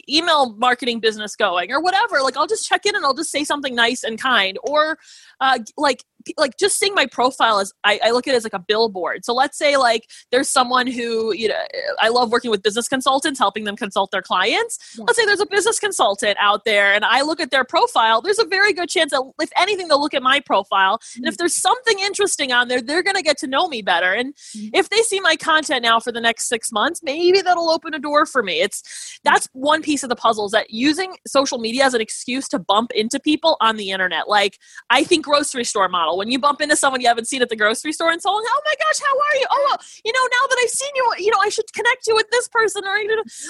email 0.08 0.54
marketing 0.54 1.02
business 1.02 1.36
going 1.36 1.72
or 1.72 1.82
whatever? 1.82 2.22
Like, 2.22 2.38
I'll 2.38 2.48
just 2.48 2.68
check 2.68 2.86
in 2.86 2.96
and 2.96 3.04
I'll 3.04 3.14
just 3.14 3.30
say 3.30 3.44
something 3.44 3.76
nice 3.76 4.04
and 4.04 4.18
kind. 4.18 4.58
Or, 4.64 4.98
uh, 5.42 5.60
like, 5.76 6.06
like 6.38 6.58
just 6.58 6.80
seeing 6.80 6.94
my 6.94 7.06
profile 7.06 7.60
as 7.60 7.74
I, 7.84 8.00
I, 8.04 8.12
look 8.12 8.28
at 8.28 8.34
it 8.34 8.38
as 8.38 8.44
like 8.44 8.54
a 8.54 8.60
billboard. 8.60 9.26
So 9.26 9.34
let's 9.34 9.58
say 9.58 9.78
like 9.78 10.10
there's 10.32 10.50
someone 10.50 10.88
who 10.88 11.34
you 11.34 11.48
know 11.48 11.62
I 12.00 12.10
love 12.10 12.32
working 12.32 12.52
with 12.52 12.64
business 12.64 12.88
consultants, 12.88 13.40
helping 13.40 13.64
them 13.64 13.76
consult 13.76 14.12
their 14.12 14.22
clients. 14.22 14.78
Yeah. 14.98 15.06
Let's 15.08 15.18
say 15.20 15.26
there's 15.26 15.40
a 15.40 15.46
business 15.46 15.80
consultant 15.80 16.38
out 16.40 16.66
there, 16.66 16.94
and 16.94 17.06
I 17.06 17.22
look 17.22 17.40
at 17.40 17.52
their 17.52 17.64
profile. 17.64 18.22
There's 18.22 18.40
a 18.40 18.46
very 18.46 18.74
good 18.74 18.90
chance 18.90 19.12
that 19.12 19.24
if 19.40 19.50
anything, 19.58 19.88
they'll 19.88 20.02
look 20.02 20.14
at 20.14 20.24
my 20.24 20.40
profile, 20.40 20.98
mm-hmm. 20.98 21.24
and 21.24 21.28
if 21.32 21.38
there's 21.38 21.56
something 21.56 22.00
interesting 22.00 22.52
on 22.52 22.68
there, 22.68 22.82
they're 22.82 23.04
going 23.04 23.16
to 23.16 23.24
get 23.24 23.38
to 23.40 23.48
know 23.48 23.68
me 23.68 23.82
better. 23.82 24.14
And 24.14 24.34
mm-hmm. 24.36 24.70
if 24.74 24.90
they 24.90 25.02
see 25.02 25.20
my 25.20 25.36
content 25.36 25.84
now 25.84 26.00
for 26.00 26.12
the 26.12 26.22
next 26.22 26.48
six 26.48 26.72
months, 26.72 27.02
maybe 27.04 27.42
that'll 27.42 27.70
open 27.70 27.94
a 27.94 28.00
door 28.00 28.26
for 28.26 28.44
me. 28.44 28.62
It's 28.62 29.20
that's 29.24 29.48
one 29.54 29.82
piece 29.82 30.04
of 30.04 30.10
the 30.10 30.16
puzzle 30.16 30.46
is 30.46 30.52
that 30.52 30.70
using 30.70 31.16
social 31.28 31.58
media 31.58 31.86
as 31.86 31.94
an 31.94 32.02
excuse 32.02 32.48
to 32.50 32.60
bump 32.60 32.92
into 32.92 33.20
people 33.20 33.58
on 33.62 33.78
the 33.78 33.92
internet. 33.92 34.28
Like 34.28 34.60
I 34.90 35.04
think 35.04 35.26
grocery 35.26 35.64
store 35.64 35.90
model 35.90 36.13
when 36.18 36.32
you 36.32 36.40
bump 36.40 36.62
into 36.62 36.76
someone 36.76 37.02
you 37.02 37.08
haven't 37.08 37.28
seen 37.28 37.42
at 37.42 37.50
the 37.50 37.56
grocery 37.56 37.94
store 37.94 38.12
and 38.12 38.22
so 38.22 38.30
on, 38.30 38.44
oh 38.46 38.62
my 38.66 38.74
gosh, 38.74 39.00
how 39.02 39.16
are 39.16 39.36
you? 39.40 39.46
Oh, 39.52 39.68
well, 39.70 39.80
you 40.04 40.12
know, 40.12 40.20
now 40.20 40.48
that 40.50 40.58
I've 40.64 40.70
seen 40.70 40.92
you, 40.96 41.14
you 41.20 41.32
know, 41.32 41.40
I 41.42 41.50
should 41.50 41.72
connect 41.74 42.08
you 42.08 42.16
with 42.16 42.30
this 42.32 42.48
person 42.48 42.84
or 42.86 42.96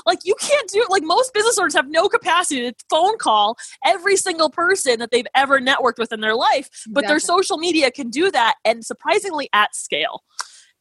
like 0.05 0.19
you 0.23 0.35
can't 0.39 0.69
do 0.69 0.81
it. 0.81 0.89
like 0.89 1.03
most 1.03 1.33
business 1.33 1.57
owners 1.57 1.73
have 1.73 1.89
no 1.89 2.07
capacity 2.07 2.71
to 2.71 2.75
phone 2.89 3.17
call 3.17 3.57
every 3.85 4.17
single 4.17 4.49
person 4.49 4.99
that 4.99 5.11
they've 5.11 5.27
ever 5.35 5.59
networked 5.59 5.97
with 5.97 6.11
in 6.11 6.21
their 6.21 6.35
life, 6.35 6.69
but 6.87 7.03
exactly. 7.03 7.07
their 7.07 7.19
social 7.19 7.57
media 7.57 7.91
can 7.91 8.09
do 8.09 8.31
that 8.31 8.55
and 8.65 8.85
surprisingly 8.85 9.49
at 9.53 9.75
scale. 9.75 10.23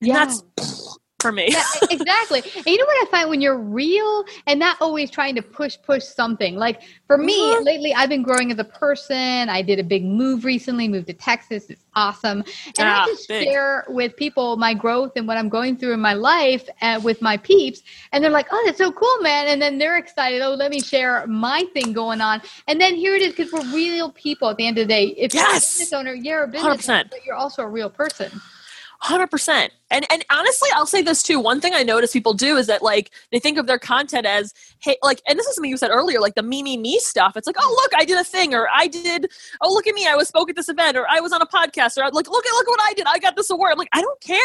And 0.01 0.09
yeah. 0.09 0.25
that's 0.25 0.99
for 1.23 1.33
me. 1.33 1.47
yeah, 1.49 1.65
exactly. 1.91 2.43
And 2.57 2.67
you 2.67 2.77
know 2.77 2.85
what 2.85 3.09
I 3.09 3.11
find 3.11 3.31
when 3.31 3.41
you're 3.41 3.57
real 3.57 4.25
and 4.47 4.59
not 4.59 4.77
always 4.81 5.11
trying 5.11 5.35
to 5.37 5.43
push 5.43 5.79
push 5.83 6.05
something. 6.05 6.57
Like 6.57 6.83
for 7.07 7.17
me, 7.17 7.39
mm-hmm. 7.41 7.65
lately 7.65 7.95
I've 7.95 8.09
been 8.09 8.23
growing 8.23 8.53
as 8.53 8.59
a 8.59 8.65
person. 8.65 9.49
I 9.49 9.63
did 9.63 9.79
a 9.79 9.85
big 9.85 10.05
move 10.05 10.45
recently, 10.45 10.89
moved 10.89 11.07
to 11.07 11.15
Texas. 11.15 11.71
It's 11.71 11.85
awesome. 11.95 12.41
And 12.79 12.89
ah, 12.89 13.05
I 13.05 13.07
just 13.07 13.29
big. 13.29 13.45
share 13.45 13.85
with 13.89 14.17
people 14.17 14.57
my 14.57 14.75
growth 14.75 15.13
and 15.17 15.27
what 15.27 15.37
I'm 15.37 15.49
going 15.49 15.77
through 15.77 15.95
in 15.95 16.01
my 16.01 16.15
life 16.15 16.69
uh, 16.81 17.01
with 17.03 17.23
my 17.23 17.37
peeps. 17.37 17.83
And 18.11 18.23
they're 18.23 18.31
like, 18.31 18.49
oh, 18.51 18.63
that's 18.67 18.79
so 18.79 18.91
cool, 18.93 19.19
man. 19.21 19.49
And 19.49 19.63
then 19.63 19.79
they're 19.79 19.99
excited. 19.99 20.43
Oh, 20.43 20.55
let 20.55 20.71
me 20.71 20.81
share 20.81 21.27
my 21.27 21.65
thing 21.73 21.93
going 21.93 22.21
on. 22.21 22.43
And 22.67 22.81
then 22.81 22.97
here 22.97 23.15
it 23.15 23.23
is 23.23 23.35
because 23.35 23.53
we're 23.53 23.75
real 23.75 24.11
people 24.11 24.49
at 24.49 24.57
the 24.57 24.67
end 24.67 24.79
of 24.79 24.89
the 24.89 24.93
day. 24.93 25.07
If 25.17 25.33
yes. 25.33 25.43
you're 25.43 25.51
a 25.51 25.55
business 25.55 25.93
owner, 25.93 26.13
you're 26.15 26.43
a 26.43 26.49
business 26.49 26.87
100%. 26.87 26.91
owner, 26.91 27.05
but 27.11 27.25
you're 27.25 27.37
also 27.37 27.63
a 27.63 27.69
real 27.69 27.91
person. 27.91 28.41
100% 29.05 29.71
and 29.93 30.07
and 30.11 30.25
honestly 30.31 30.69
i'll 30.75 30.87
say 30.87 31.03
this 31.03 31.23
too. 31.23 31.39
One 31.39 31.61
thing 31.61 31.75
i 31.75 31.83
notice 31.83 32.13
people 32.13 32.35
do 32.35 32.57
is 32.57 32.67
that 32.67 32.83
like 32.83 33.11
they 33.31 33.39
think 33.39 33.59
of 33.59 33.67
their 33.67 33.79
content 33.79 34.27
as 34.27 34.53
hey 34.79 34.97
like 35.03 35.21
and 35.29 35.39
this 35.39 35.47
is 35.47 35.55
something 35.55 35.71
you 35.71 35.77
said 35.77 35.91
earlier 35.91 36.21
like 36.21 36.35
the 36.35 36.43
me 36.43 36.63
me 36.63 36.77
me 36.77 36.99
stuff. 36.99 37.37
It's 37.37 37.47
like 37.47 37.57
oh 37.59 37.81
look 37.83 37.93
i 38.01 38.05
did 38.05 38.19
a 38.19 38.25
thing 38.25 38.55
or 38.55 38.69
i 38.73 38.87
did 38.87 39.31
oh 39.61 39.73
look 39.73 39.87
at 39.87 39.95
me 39.95 40.07
i 40.09 40.17
was 40.17 40.29
spoke 40.29 40.49
at 40.49 40.57
this 40.57 40.69
event 40.69 40.97
or 40.97 41.07
i 41.11 41.21
was 41.21 41.33
on 41.33 41.43
a 41.43 41.47
podcast 41.47 41.99
or 41.99 42.11
like 42.11 42.29
look 42.29 42.47
at 42.47 42.53
look 42.53 42.67
at 42.67 42.71
what 42.71 42.81
i 42.83 42.95
did 42.95 43.07
i 43.07 43.19
got 43.19 43.37
this 43.37 43.51
award. 43.51 43.73
I'm 43.73 43.79
like 43.79 43.89
i 43.93 44.01
don't 44.01 44.21
care. 44.21 44.39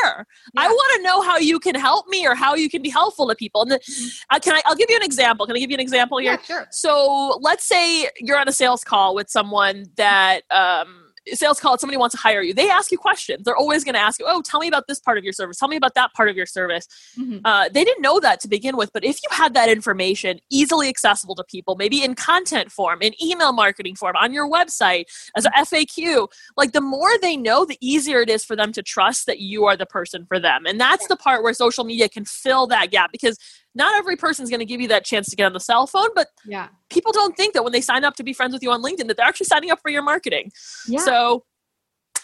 Yeah. 0.54 0.62
i 0.62 0.68
want 0.68 0.98
to 0.98 1.04
know 1.04 1.22
how 1.22 1.38
you 1.38 1.60
can 1.60 1.76
help 1.76 2.08
me 2.08 2.28
or 2.28 2.36
how 2.36 2.56
you 2.56 2.70
can 2.70 2.82
be 2.82 2.90
helpful 2.90 3.28
to 3.30 3.36
people. 3.36 3.62
And 3.62 3.72
the, 3.72 3.80
mm-hmm. 3.80 4.36
uh, 4.36 4.40
can 4.40 4.56
i 4.56 4.62
i'll 4.66 4.76
give 4.76 4.90
you 4.90 4.98
an 4.98 5.04
example. 5.04 5.46
Can 5.46 5.56
i 5.56 5.60
give 5.60 5.72
you 5.72 5.76
an 5.76 5.82
example 5.82 6.18
here? 6.18 6.34
Yeah, 6.34 6.42
sure. 6.42 6.68
so 6.72 7.40
let's 7.42 7.64
say 7.64 8.10
you're 8.20 8.40
on 8.40 8.48
a 8.48 8.54
sales 8.54 8.84
call 8.84 9.16
with 9.16 9.30
someone 9.30 9.86
that 9.96 10.42
um 10.52 11.07
sales 11.34 11.60
call, 11.60 11.78
somebody 11.78 11.98
wants 11.98 12.16
to 12.16 12.22
hire 12.22 12.42
you. 12.42 12.54
They 12.54 12.70
ask 12.70 12.92
you 12.92 12.98
questions. 12.98 13.44
They're 13.44 13.56
always 13.56 13.84
going 13.84 13.96
to 13.96 14.00
ask 14.00 14.20
you, 14.20 14.26
"Oh, 14.28 14.42
tell 14.42 14.60
me 14.60 14.68
about 14.68 14.88
this 14.88 15.00
part 15.00 15.18
of 15.18 15.24
your 15.24 15.34
service. 15.34 15.58
Tell 15.58 15.68
me 15.68 15.76
about 15.76 15.96
that 15.96 16.14
part 16.14 16.30
of 16.30 16.36
your 16.36 16.46
service." 16.46 16.88
Mhm. 17.18 17.42
Uh, 17.44 17.70
they 17.70 17.84
didn't 17.84 18.02
know 18.02 18.20
that 18.20 18.40
to 18.42 18.48
begin 18.48 18.78
with, 18.78 18.92
but 18.94 19.04
if 19.04 19.20
you 19.24 19.30
had 19.32 19.54
that 19.54 19.70
information 19.70 20.40
easily 20.50 20.90
accessible 20.90 21.36
to 21.36 21.44
people, 21.44 21.76
maybe 21.76 22.04
in 22.04 22.16
content 22.16 22.72
form, 22.72 23.02
in 23.02 23.14
email 23.24 23.52
marketing 23.52 23.96
form, 23.96 24.16
on 24.16 24.34
your 24.34 24.50
website 24.50 25.06
as 25.36 25.46
a 25.46 25.52
FAQ, 25.58 26.28
like 26.56 26.72
the 26.72 26.82
more 26.82 27.10
they 27.22 27.38
know, 27.38 27.66
the 27.66 27.78
easier 27.82 28.22
it 28.22 28.30
is 28.30 28.44
for 28.44 28.56
them 28.56 28.72
to 28.74 28.82
trust 28.82 29.26
that 29.26 29.40
you 29.40 29.66
are 29.66 29.76
the 29.76 29.86
person 29.86 30.26
for 30.26 30.40
them. 30.40 30.66
And 30.66 30.80
that's 30.80 31.08
the 31.08 31.16
part 31.16 31.44
where 31.44 31.54
social 31.54 31.84
media 31.84 32.10
can 32.10 32.26
fill 32.26 32.68
that 32.68 32.92
gap 32.92 33.12
because 33.12 33.38
not 33.78 33.96
every 33.98 34.16
person's 34.18 34.50
going 34.50 34.60
to 34.60 34.66
give 34.66 34.82
you 34.82 34.88
that 34.90 35.06
chance 35.06 35.30
to 35.30 35.36
get 35.36 35.46
on 35.46 35.54
the 35.54 35.60
cell 35.60 35.88
phone, 35.88 36.10
but 36.16 36.28
Yeah. 36.46 36.68
people 36.90 37.12
don't 37.14 37.38
think 37.38 37.54
that 37.54 37.64
when 37.64 37.72
they 37.74 37.82
sign 37.82 38.04
up 38.04 38.16
to 38.16 38.24
be 38.24 38.34
friends 38.34 38.52
with 38.54 38.64
you 38.64 38.72
on 38.72 38.82
LinkedIn 38.82 39.08
that 39.08 39.16
they're 39.18 39.26
actually 39.26 39.46
signing 39.46 39.72
up 39.72 39.80
for 39.82 39.90
your 39.90 40.02
marketing. 40.04 40.52
Yeah. 40.88 41.00
So, 41.00 41.46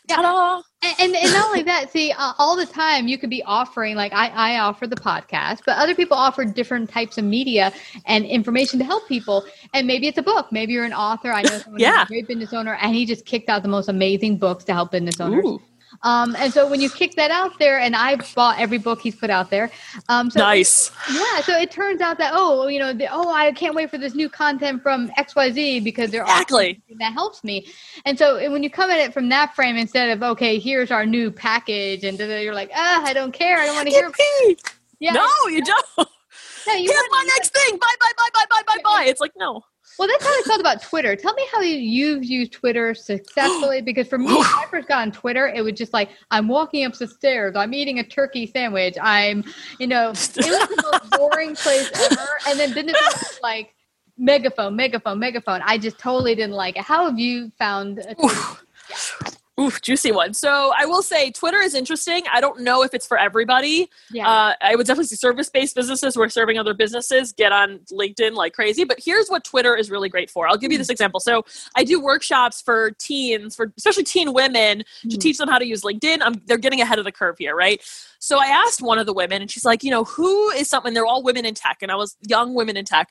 Yeah. 0.10 0.62
And, 0.84 0.96
and, 1.00 1.16
and 1.16 1.32
not 1.32 1.46
only 1.48 1.64
that, 1.64 1.90
see, 1.92 2.12
uh, 2.12 2.34
all 2.38 2.58
the 2.58 2.66
time 2.66 3.08
you 3.08 3.18
could 3.18 3.30
be 3.30 3.42
offering, 3.44 3.96
like 3.96 4.12
I, 4.12 4.28
I 4.30 4.60
offer 4.60 4.86
the 4.86 4.98
podcast, 4.98 5.60
but 5.66 5.78
other 5.78 5.96
people 5.96 6.18
offer 6.18 6.44
different 6.44 6.90
types 6.90 7.18
of 7.18 7.24
media 7.24 7.72
and 8.06 8.26
information 8.26 8.80
to 8.80 8.86
help 8.86 9.08
people. 9.08 9.46
And 9.74 9.88
maybe 9.88 10.08
it's 10.10 10.18
a 10.18 10.22
book. 10.24 10.48
Maybe 10.52 10.74
you're 10.74 10.84
an 10.84 10.92
author. 10.94 11.32
I 11.32 11.44
know 11.44 11.50
someone 11.60 11.80
who's 11.80 11.82
Yeah. 11.88 12.04
a 12.04 12.06
great 12.08 12.28
business 12.28 12.52
owner, 12.52 12.74
and 12.82 12.94
he 12.94 13.06
just 13.06 13.26
kicked 13.26 13.48
out 13.48 13.62
the 13.64 13.70
most 13.70 13.88
amazing 13.88 14.38
books 14.40 14.66
to 14.66 14.74
help 14.74 14.92
business 14.92 15.22
owners. 15.22 15.46
Ooh, 15.46 15.62
Um, 16.02 16.36
and 16.38 16.54
so 16.54 16.68
when 16.68 16.82
you 16.82 16.90
kick 16.90 17.16
that 17.16 17.32
out 17.32 17.58
there, 17.60 17.80
and 17.80 17.96
I 17.96 18.18
bought 18.36 18.60
every 18.60 18.78
book 18.78 19.02
he's 19.02 19.16
put 19.16 19.30
out 19.30 19.50
there. 19.50 19.70
Um, 20.10 20.30
so 20.30 20.40
nice. 20.40 20.92
yeah, 21.12 21.42
so 21.42 21.58
it 21.58 21.72
turns 21.72 22.02
out 22.02 22.18
that 22.18 22.32
oh, 22.36 22.68
you 22.68 22.80
know, 22.80 22.94
the, 22.94 23.08
oh, 23.12 23.30
I 23.32 23.52
can't 23.52 23.76
wait 23.76 23.90
for 23.90 23.98
this 23.98 24.14
new 24.16 24.30
content 24.30 24.82
from 24.82 25.12
X 25.18 25.36
Y 25.36 25.52
Z 25.52 25.80
because 25.82 26.12
they're 26.12 26.24
Exactly. 26.24 26.82
something 26.88 26.98
that 27.00 27.14
helps 27.14 27.44
me. 27.44 27.68
And 28.06 28.18
so 28.18 28.50
when 28.52 28.64
you 28.64 28.70
come 28.70 28.90
at 28.90 29.00
it 29.00 29.14
from 29.14 29.30
that 29.30 29.56
frame 29.56 29.78
instead 29.78 30.10
of 30.10 30.24
okay, 30.24 30.60
here's 30.60 30.92
our 30.92 31.06
new 31.06 31.32
package, 31.32 32.04
and 32.04 32.18
you're 32.20 32.54
like, 32.56 32.72
ah, 32.76 33.04
I 33.06 33.14
don't 33.14 33.32
care, 33.32 33.60
I 33.60 33.66
don't 33.66 33.76
want 33.76 33.88
to 33.88 33.94
hear. 33.94 34.10
Yippee. 34.10 34.60
Yeah, 35.00 35.14
No, 35.14 35.28
you 35.50 35.62
don't. 35.64 35.86
no, 35.98 36.74
you 36.76 36.90
Here's 36.90 37.10
my 37.12 37.26
next 37.36 37.54
thing. 37.54 37.78
Bye, 37.78 37.96
bye, 38.00 38.12
bye, 38.18 38.30
bye, 38.34 38.46
bye, 38.50 38.64
bye, 38.68 38.82
bye. 38.84 39.06
It's 39.08 39.20
like, 39.22 39.34
no. 39.38 39.64
Well, 39.98 40.08
that's 40.08 40.24
how 40.24 40.32
I 40.32 40.42
felt 40.46 40.60
about 40.60 40.82
Twitter. 40.82 41.16
Tell 41.16 41.34
me 41.34 41.48
how 41.52 41.62
you, 41.62 41.76
you've 41.78 42.24
used 42.24 42.52
Twitter 42.54 42.94
successfully. 42.94 43.82
Because 43.94 44.08
for 44.08 44.18
me, 44.18 44.26
when 44.26 44.38
I 44.38 44.66
first 44.72 44.88
got 44.88 45.02
on 45.02 45.12
Twitter, 45.12 45.48
it 45.48 45.62
was 45.62 45.74
just 45.74 45.94
like 45.94 46.10
I'm 46.32 46.48
walking 46.48 46.86
up 46.86 46.94
the 46.94 47.08
stairs, 47.08 47.56
I'm 47.56 47.74
eating 47.74 48.00
a 48.00 48.04
turkey 48.04 48.48
sandwich, 48.48 48.96
I'm, 49.02 49.44
you 49.80 49.88
know, 49.88 50.08
it 50.08 50.10
was 50.10 50.30
the 50.30 50.90
most 50.92 51.12
boring 51.18 51.56
place 51.56 51.92
ever. 52.12 52.28
And 52.48 52.60
then 52.60 52.74
then 52.74 52.90
it 52.90 52.96
like 53.42 53.76
megaphone, 54.18 54.76
megaphone, 54.76 55.20
megaphone. 55.20 55.62
I 55.64 55.78
just 55.78 56.00
totally 56.00 56.36
didn't 56.36 56.56
like 56.56 56.78
it. 56.78 56.84
How 56.84 57.06
have 57.06 57.20
you 57.20 57.52
found? 57.58 58.00
A 58.00 58.16
Twitter? 58.16 59.38
Oof, 59.64 59.82
juicy 59.82 60.12
one. 60.12 60.34
So 60.34 60.74
I 60.78 60.86
will 60.86 61.02
say 61.02 61.32
Twitter 61.32 61.60
is 61.60 61.74
interesting. 61.74 62.24
I 62.32 62.42
don't 62.42 62.62
know 62.62 62.84
if 62.84 62.94
it's 62.94 63.08
for 63.08 63.18
everybody. 63.18 63.90
Yeah, 64.12 64.30
Uh, 64.30 64.54
I 64.62 64.76
would 64.76 64.86
definitely 64.86 65.08
see 65.08 65.16
service 65.16 65.50
based 65.50 65.74
businesses 65.76 66.16
who 66.16 66.22
are 66.22 66.28
serving 66.30 66.58
other 66.58 66.74
businesses 66.74 67.32
get 67.32 67.52
on 67.54 67.80
LinkedIn 67.92 68.34
like 68.34 68.54
crazy. 68.54 68.84
But 68.84 68.98
here's 69.04 69.30
what 69.30 69.44
Twitter 69.46 69.76
is 69.76 69.90
really 69.90 70.10
great 70.10 70.30
for. 70.30 70.48
I'll 70.48 70.58
give 70.58 70.72
you 70.72 70.78
this 70.78 70.90
example. 70.90 71.20
So 71.20 71.46
I 71.76 71.84
do 71.84 72.02
workshops 72.02 72.62
for 72.62 72.92
teens, 72.92 73.56
for 73.56 73.72
especially 73.78 74.04
teen 74.04 74.34
women, 74.34 74.84
to 75.04 75.08
Mhm. 75.08 75.22
teach 75.22 75.38
them 75.38 75.48
how 75.48 75.60
to 75.60 75.66
use 75.66 75.82
LinkedIn. 75.82 76.20
I'm, 76.22 76.42
they're 76.46 76.58
getting 76.58 76.82
ahead 76.82 77.00
of 77.00 77.06
the 77.06 77.12
curve 77.12 77.38
here, 77.38 77.56
right? 77.56 77.82
So 78.20 78.40
I 78.40 78.48
asked 78.48 78.82
one 78.82 79.00
of 79.00 79.06
the 79.06 79.14
women, 79.14 79.42
and 79.42 79.50
she's 79.52 79.66
like, 79.66 79.84
you 79.84 79.92
know, 79.92 80.04
who 80.04 80.50
is 80.52 80.70
something? 80.70 80.94
They're 80.94 81.06
all 81.06 81.24
women 81.24 81.46
in 81.46 81.54
tech, 81.54 81.78
and 81.82 81.92
I 81.92 81.96
was 81.96 82.16
young 82.28 82.54
women 82.54 82.76
in 82.78 82.86
tech. 82.86 83.10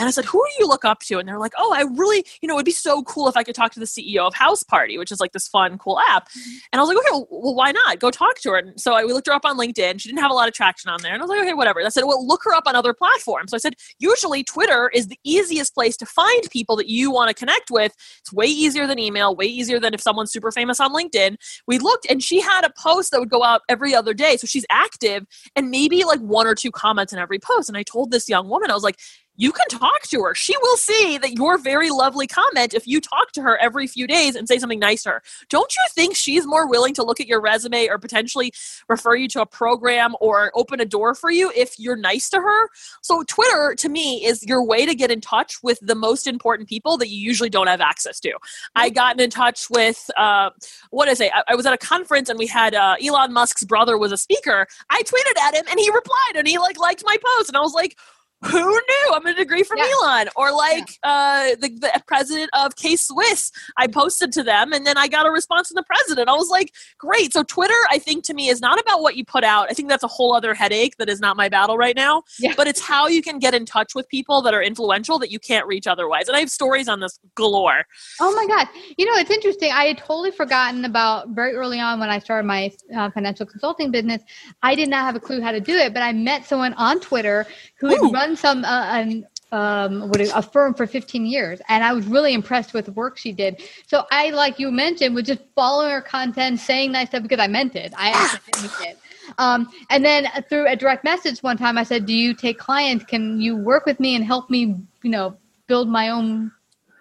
And 0.00 0.08
I 0.08 0.12
said, 0.12 0.24
who 0.24 0.42
do 0.42 0.62
you 0.64 0.66
look 0.66 0.86
up 0.86 1.00
to? 1.00 1.18
And 1.18 1.28
they're 1.28 1.38
like, 1.38 1.52
oh, 1.58 1.74
I 1.74 1.82
really, 1.82 2.24
you 2.40 2.48
know, 2.48 2.54
it'd 2.54 2.64
be 2.64 2.72
so 2.72 3.02
cool 3.02 3.28
if 3.28 3.36
I 3.36 3.42
could 3.42 3.54
talk 3.54 3.70
to 3.72 3.80
the 3.80 3.84
CEO 3.84 4.26
of 4.26 4.32
House 4.32 4.62
Party, 4.62 4.96
which 4.96 5.12
is 5.12 5.20
like 5.20 5.32
this 5.32 5.46
fun, 5.46 5.76
cool 5.76 6.00
app. 6.00 6.30
Mm-hmm. 6.30 6.56
And 6.72 6.80
I 6.80 6.82
was 6.82 6.88
like, 6.88 6.96
okay, 6.96 7.26
well, 7.28 7.54
why 7.54 7.70
not? 7.70 7.98
Go 7.98 8.10
talk 8.10 8.38
to 8.38 8.52
her. 8.52 8.56
And 8.56 8.80
so 8.80 8.94
I, 8.94 9.04
we 9.04 9.12
looked 9.12 9.26
her 9.26 9.34
up 9.34 9.44
on 9.44 9.58
LinkedIn. 9.58 10.00
She 10.00 10.08
didn't 10.08 10.22
have 10.22 10.30
a 10.30 10.34
lot 10.34 10.48
of 10.48 10.54
traction 10.54 10.90
on 10.90 11.02
there. 11.02 11.12
And 11.12 11.20
I 11.20 11.24
was 11.26 11.28
like, 11.28 11.40
okay, 11.40 11.52
whatever. 11.52 11.80
And 11.80 11.86
I 11.86 11.90
said, 11.90 12.04
well, 12.04 12.26
look 12.26 12.40
her 12.44 12.54
up 12.54 12.62
on 12.66 12.74
other 12.74 12.94
platforms. 12.94 13.50
So 13.50 13.56
I 13.56 13.58
said, 13.58 13.74
usually 13.98 14.42
Twitter 14.42 14.90
is 14.94 15.08
the 15.08 15.18
easiest 15.22 15.74
place 15.74 15.98
to 15.98 16.06
find 16.06 16.48
people 16.50 16.76
that 16.76 16.88
you 16.88 17.10
want 17.10 17.28
to 17.28 17.34
connect 17.34 17.70
with. 17.70 17.94
It's 18.20 18.32
way 18.32 18.46
easier 18.46 18.86
than 18.86 18.98
email, 18.98 19.36
way 19.36 19.44
easier 19.44 19.78
than 19.78 19.92
if 19.92 20.00
someone's 20.00 20.32
super 20.32 20.50
famous 20.50 20.80
on 20.80 20.94
LinkedIn. 20.94 21.36
We 21.66 21.78
looked 21.78 22.06
and 22.08 22.22
she 22.22 22.40
had 22.40 22.64
a 22.64 22.72
post 22.78 23.10
that 23.10 23.20
would 23.20 23.28
go 23.28 23.44
out 23.44 23.60
every 23.68 23.94
other 23.94 24.14
day. 24.14 24.38
So 24.38 24.46
she's 24.46 24.64
active 24.70 25.26
and 25.54 25.70
maybe 25.70 26.04
like 26.04 26.20
one 26.20 26.46
or 26.46 26.54
two 26.54 26.70
comments 26.70 27.12
in 27.12 27.18
every 27.18 27.38
post. 27.38 27.68
And 27.68 27.76
I 27.76 27.82
told 27.82 28.12
this 28.12 28.30
young 28.30 28.48
woman, 28.48 28.70
I 28.70 28.74
was 28.74 28.82
like, 28.82 28.98
you 29.40 29.52
can 29.52 29.66
talk 29.68 30.02
to 30.02 30.22
her. 30.22 30.34
She 30.34 30.54
will 30.58 30.76
see 30.76 31.16
that 31.16 31.32
your 31.32 31.56
very 31.56 31.88
lovely 31.88 32.26
comment 32.26 32.74
if 32.74 32.86
you 32.86 33.00
talk 33.00 33.32
to 33.32 33.40
her 33.40 33.56
every 33.56 33.86
few 33.86 34.06
days 34.06 34.36
and 34.36 34.46
say 34.46 34.58
something 34.58 34.78
nice 34.78 35.02
to 35.04 35.08
her. 35.08 35.22
Don't 35.48 35.74
you 35.74 35.82
think 35.92 36.14
she's 36.14 36.46
more 36.46 36.68
willing 36.68 36.92
to 36.94 37.02
look 37.02 37.20
at 37.20 37.26
your 37.26 37.40
resume 37.40 37.88
or 37.88 37.96
potentially 37.96 38.52
refer 38.86 39.14
you 39.14 39.28
to 39.28 39.40
a 39.40 39.46
program 39.46 40.14
or 40.20 40.52
open 40.54 40.78
a 40.78 40.84
door 40.84 41.14
for 41.14 41.30
you 41.30 41.50
if 41.56 41.78
you're 41.78 41.96
nice 41.96 42.28
to 42.28 42.36
her? 42.36 42.68
So, 43.00 43.22
Twitter 43.22 43.74
to 43.76 43.88
me 43.88 44.22
is 44.26 44.44
your 44.44 44.62
way 44.62 44.84
to 44.84 44.94
get 44.94 45.10
in 45.10 45.22
touch 45.22 45.62
with 45.62 45.78
the 45.80 45.94
most 45.94 46.26
important 46.26 46.68
people 46.68 46.98
that 46.98 47.08
you 47.08 47.16
usually 47.16 47.50
don't 47.50 47.66
have 47.66 47.80
access 47.80 48.20
to. 48.20 48.32
I 48.74 48.90
gotten 48.90 49.22
in 49.22 49.30
touch 49.30 49.70
with, 49.70 50.10
uh, 50.18 50.50
what 50.90 51.08
is 51.08 51.18
it? 51.18 51.32
I, 51.34 51.44
I 51.48 51.54
was 51.54 51.64
at 51.64 51.72
a 51.72 51.78
conference 51.78 52.28
and 52.28 52.38
we 52.38 52.46
had 52.46 52.74
uh, 52.74 52.96
Elon 53.02 53.32
Musk's 53.32 53.64
brother 53.64 53.96
was 53.96 54.12
a 54.12 54.18
speaker. 54.18 54.66
I 54.90 55.02
tweeted 55.02 55.40
at 55.40 55.54
him 55.54 55.64
and 55.70 55.80
he 55.80 55.90
replied 55.90 56.36
and 56.36 56.46
he 56.46 56.58
like 56.58 56.78
liked 56.78 57.02
my 57.06 57.16
post 57.38 57.48
and 57.48 57.56
I 57.56 57.60
was 57.60 57.72
like, 57.72 57.96
who 58.42 58.70
knew? 58.70 59.12
I'm 59.12 59.26
a 59.26 59.34
degree 59.34 59.62
from 59.62 59.78
Yeah. 59.78 59.90
Elon. 60.02 60.28
Or 60.34 60.50
like 60.50 60.98
uh, 61.02 61.50
the, 61.60 61.68
the 61.68 62.02
president 62.06 62.50
of 62.54 62.74
K 62.76 62.96
Swiss, 62.96 63.52
I 63.76 63.86
posted 63.86 64.32
to 64.32 64.42
them 64.42 64.72
and 64.72 64.86
then 64.86 64.96
I 64.96 65.08
got 65.08 65.26
a 65.26 65.30
response 65.30 65.68
from 65.68 65.74
the 65.74 65.82
president. 65.82 66.28
I 66.28 66.32
was 66.32 66.48
like, 66.48 66.72
great. 66.98 67.32
So 67.34 67.42
Twitter, 67.42 67.74
I 67.90 67.98
think 67.98 68.24
to 68.24 68.34
me, 68.34 68.48
is 68.48 68.60
not 68.62 68.80
about 68.80 69.02
what 69.02 69.16
you 69.16 69.24
put 69.24 69.44
out. 69.44 69.66
I 69.70 69.74
think 69.74 69.88
that's 69.90 70.04
a 70.04 70.08
whole 70.08 70.34
other 70.34 70.54
headache 70.54 70.96
that 70.96 71.10
is 71.10 71.20
not 71.20 71.36
my 71.36 71.50
battle 71.50 71.76
right 71.76 71.94
now. 71.94 72.22
Yeah. 72.38 72.54
But 72.56 72.66
it's 72.66 72.80
how 72.80 73.08
you 73.08 73.22
can 73.22 73.38
get 73.38 73.52
in 73.54 73.66
touch 73.66 73.94
with 73.94 74.08
people 74.08 74.40
that 74.42 74.54
are 74.54 74.62
influential 74.62 75.18
that 75.18 75.30
you 75.30 75.38
can't 75.38 75.66
reach 75.66 75.86
otherwise. 75.86 76.28
And 76.28 76.36
I 76.36 76.40
have 76.40 76.50
stories 76.50 76.88
on 76.88 77.00
this 77.00 77.18
galore. 77.34 77.84
Oh 78.20 78.34
my 78.34 78.46
God. 78.46 78.68
You 78.96 79.04
know, 79.04 79.20
it's 79.20 79.30
interesting. 79.30 79.70
I 79.70 79.84
had 79.84 79.98
totally 79.98 80.30
forgotten 80.30 80.86
about 80.86 81.28
very 81.30 81.54
early 81.54 81.78
on 81.78 82.00
when 82.00 82.08
I 82.08 82.18
started 82.18 82.46
my 82.46 82.72
uh, 82.96 83.10
financial 83.10 83.44
consulting 83.44 83.90
business. 83.90 84.22
I 84.62 84.74
did 84.74 84.88
not 84.88 85.04
have 85.04 85.14
a 85.14 85.20
clue 85.20 85.42
how 85.42 85.52
to 85.52 85.60
do 85.60 85.76
it, 85.76 85.92
but 85.92 86.02
I 86.02 86.12
met 86.12 86.46
someone 86.46 86.72
on 86.74 87.00
Twitter 87.00 87.46
who 87.78 87.88
Ooh. 87.88 87.90
had 87.90 88.12
run 88.12 88.29
some, 88.36 88.64
uh, 88.64 88.84
an, 88.84 89.26
um, 89.52 90.08
what 90.08 90.20
a 90.20 90.42
firm 90.42 90.74
for 90.74 90.86
15 90.86 91.26
years. 91.26 91.60
And 91.68 91.82
I 91.82 91.92
was 91.92 92.06
really 92.06 92.34
impressed 92.34 92.72
with 92.72 92.86
the 92.86 92.92
work 92.92 93.18
she 93.18 93.32
did. 93.32 93.62
So 93.86 94.04
I, 94.10 94.30
like 94.30 94.58
you 94.58 94.70
mentioned, 94.70 95.14
was 95.14 95.24
just 95.24 95.42
following 95.54 95.90
her 95.90 96.00
content, 96.00 96.60
saying 96.60 96.92
nice 96.92 97.08
stuff 97.08 97.22
because 97.22 97.40
I 97.40 97.46
meant 97.46 97.74
it. 97.74 97.92
I 97.96 98.10
actually 98.10 98.40
did 98.52 98.62
mean 98.62 98.90
it. 98.90 98.98
Um, 99.38 99.68
and 99.90 100.04
then 100.04 100.28
through 100.48 100.68
a 100.68 100.76
direct 100.76 101.04
message 101.04 101.40
one 101.42 101.56
time, 101.56 101.78
I 101.78 101.84
said, 101.84 102.04
"Do 102.04 102.14
you 102.14 102.34
take 102.34 102.58
clients? 102.58 103.04
Can 103.04 103.40
you 103.40 103.56
work 103.56 103.86
with 103.86 104.00
me 104.00 104.16
and 104.16 104.24
help 104.24 104.50
me, 104.50 104.76
you 105.02 105.10
know, 105.10 105.36
build 105.66 105.88
my 105.88 106.08
own 106.08 106.50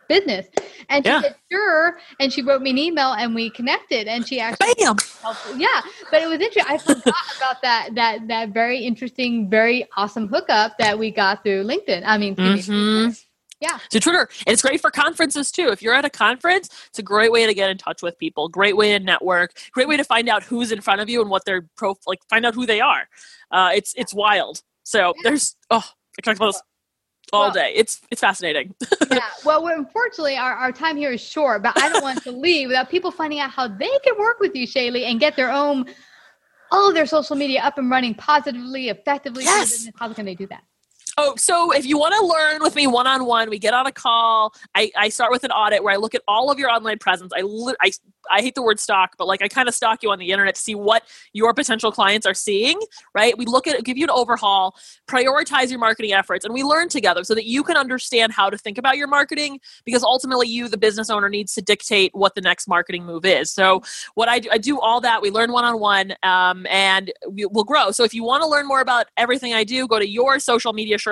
business?" 0.09 0.47
And 0.89 1.05
she 1.05 1.09
Yeah. 1.11 1.21
said, 1.21 1.35
"Sure." 1.49 1.97
And 2.19 2.33
she 2.33 2.41
wrote 2.41 2.61
me 2.61 2.71
an 2.71 2.77
email, 2.77 3.13
and 3.13 3.33
we 3.33 3.49
connected. 3.51 4.07
And 4.09 4.27
she 4.27 4.41
actually 4.41 4.73
Bam! 4.77 4.97
helped. 5.21 5.39
Yeah, 5.55 5.81
but 6.11 6.21
it 6.21 6.27
was 6.27 6.41
interesting. 6.41 6.65
I 6.67 6.77
forgot 6.77 7.15
about 7.37 7.61
that 7.61 7.95
that 7.95 8.27
that 8.27 8.49
very 8.49 8.79
interesting, 8.79 9.49
very 9.49 9.87
awesome 9.95 10.27
hookup 10.27 10.77
that 10.79 10.99
we 10.99 11.11
got 11.11 11.43
through 11.43 11.63
LinkedIn. 11.63 12.03
I 12.05 12.17
mean. 12.17 12.35
Mhm. 12.35 13.25
Yeah. 13.61 13.77
So 13.91 13.99
Twitter. 13.99 14.29
And 14.47 14.53
it's 14.53 14.61
great 14.61 14.79
for 14.79 14.89
conferences 14.89 15.51
too. 15.51 15.67
If 15.67 15.81
you're 15.81 15.93
at 15.93 16.05
a 16.05 16.09
conference, 16.09 16.69
it's 16.87 16.99
a 16.99 17.03
great 17.03 17.29
way 17.29 17.45
to 17.45 17.53
get 17.53 17.69
in 17.69 17.77
touch 17.77 18.01
with 18.01 18.17
people, 18.17 18.47
great 18.47 18.77
way 18.77 18.97
to 18.97 19.03
network, 19.03 19.51
great 19.73 19.87
way 19.87 19.97
to 19.97 20.03
find 20.05 20.29
out 20.29 20.43
who's 20.43 20.71
in 20.71 20.79
front 20.79 21.01
of 21.01 21.09
you 21.09 21.19
and 21.21 21.29
what 21.29 21.43
their 21.43 21.67
pro 21.75 21.93
like 22.07 22.19
find 22.29 22.45
out 22.45 22.55
who 22.55 22.65
they 22.65 22.79
are. 22.79 23.09
Uh, 23.51 23.71
it's 23.75 23.93
it's 23.97 24.13
wild. 24.13 24.61
So 24.83 25.13
there's 25.23 25.57
oh 25.71 25.83
I 25.85 26.21
can 26.21 26.23
talk 26.23 26.37
about 26.37 26.53
this 26.53 26.61
all 27.31 27.41
Well- 27.45 27.51
day. 27.51 27.73
It's 27.75 28.01
it's 28.11 28.21
fascinating. 28.21 28.73
yeah. 29.11 29.19
Well, 29.45 29.65
unfortunately, 29.67 30.35
our, 30.37 30.53
our 30.53 30.71
time 30.71 30.97
here 30.97 31.11
is 31.11 31.21
short, 31.21 31.63
but 31.63 31.77
I 31.81 31.89
don't 31.89 32.01
want 32.03 32.23
to 32.23 32.31
leave 32.45 32.67
without 32.67 32.89
people 32.89 33.11
finding 33.11 33.39
out 33.39 33.51
how 33.51 33.67
they 33.67 33.99
can 34.03 34.17
work 34.17 34.39
with 34.39 34.55
you, 34.55 34.65
Shaily, 34.67 35.03
and 35.05 35.19
get 35.19 35.35
their 35.35 35.51
own, 35.51 35.85
all 36.71 36.89
of 36.89 36.95
their 36.95 37.05
social 37.05 37.35
media 37.35 37.61
up 37.61 37.77
and 37.77 37.89
running 37.89 38.13
positively, 38.15 38.89
effectively. 38.89 39.43
Yes. 39.43 39.89
How 39.97 40.11
can 40.13 40.25
they 40.25 40.35
do 40.35 40.47
that? 40.47 40.63
Oh, 41.21 41.35
so 41.35 41.71
if 41.73 41.85
you 41.85 41.97
want 41.97 42.15
to 42.15 42.25
learn 42.25 42.63
with 42.63 42.75
me 42.75 42.87
one 42.87 43.05
on 43.05 43.25
one, 43.25 43.49
we 43.49 43.59
get 43.59 43.73
on 43.73 43.85
a 43.85 43.91
call. 43.91 44.53
I, 44.73 44.89
I 44.95 45.09
start 45.09 45.31
with 45.31 45.43
an 45.43 45.51
audit 45.51 45.83
where 45.83 45.93
I 45.93 45.97
look 45.97 46.15
at 46.15 46.21
all 46.29 46.49
of 46.49 46.57
your 46.57 46.69
online 46.69 46.97
presence. 46.97 47.33
I, 47.35 47.43
I, 47.81 47.91
I 48.31 48.39
hate 48.41 48.55
the 48.55 48.61
word 48.61 48.79
stock, 48.79 49.15
but 49.17 49.27
like 49.27 49.41
I 49.41 49.49
kind 49.49 49.67
of 49.67 49.75
stalk 49.75 50.01
you 50.01 50.11
on 50.11 50.19
the 50.19 50.31
internet 50.31 50.55
to 50.55 50.61
see 50.61 50.75
what 50.75 51.03
your 51.33 51.53
potential 51.53 51.91
clients 51.91 52.25
are 52.25 52.33
seeing, 52.33 52.79
right? 53.13 53.37
We 53.37 53.43
look 53.45 53.67
at 53.67 53.83
give 53.83 53.97
you 53.97 54.05
an 54.05 54.11
overhaul, 54.11 54.77
prioritize 55.07 55.69
your 55.69 55.79
marketing 55.79 56.13
efforts, 56.13 56.45
and 56.45 56.53
we 56.53 56.63
learn 56.63 56.87
together 56.87 57.25
so 57.25 57.35
that 57.35 57.43
you 57.43 57.63
can 57.63 57.75
understand 57.75 58.31
how 58.31 58.49
to 58.49 58.57
think 58.57 58.77
about 58.77 58.95
your 58.95 59.07
marketing 59.07 59.59
because 59.83 60.03
ultimately 60.03 60.47
you, 60.47 60.69
the 60.69 60.77
business 60.77 61.09
owner, 61.09 61.27
needs 61.27 61.53
to 61.55 61.61
dictate 61.61 62.11
what 62.13 62.33
the 62.33 62.41
next 62.41 62.65
marketing 62.65 63.05
move 63.05 63.25
is. 63.25 63.51
So 63.51 63.81
what 64.15 64.29
I 64.29 64.39
do, 64.39 64.49
I 64.53 64.57
do 64.57 64.79
all 64.79 65.01
that. 65.01 65.21
We 65.21 65.31
learn 65.31 65.51
one 65.51 65.65
on 65.65 65.81
one, 65.81 66.13
and 66.23 67.11
we, 67.29 67.45
we'll 67.45 67.65
grow. 67.65 67.91
So 67.91 68.05
if 68.05 68.13
you 68.13 68.23
want 68.23 68.41
to 68.41 68.47
learn 68.47 68.65
more 68.65 68.79
about 68.79 69.07
everything 69.17 69.53
I 69.53 69.65
do, 69.65 69.85
go 69.85 69.99
to 69.99 70.07
your 70.07 70.39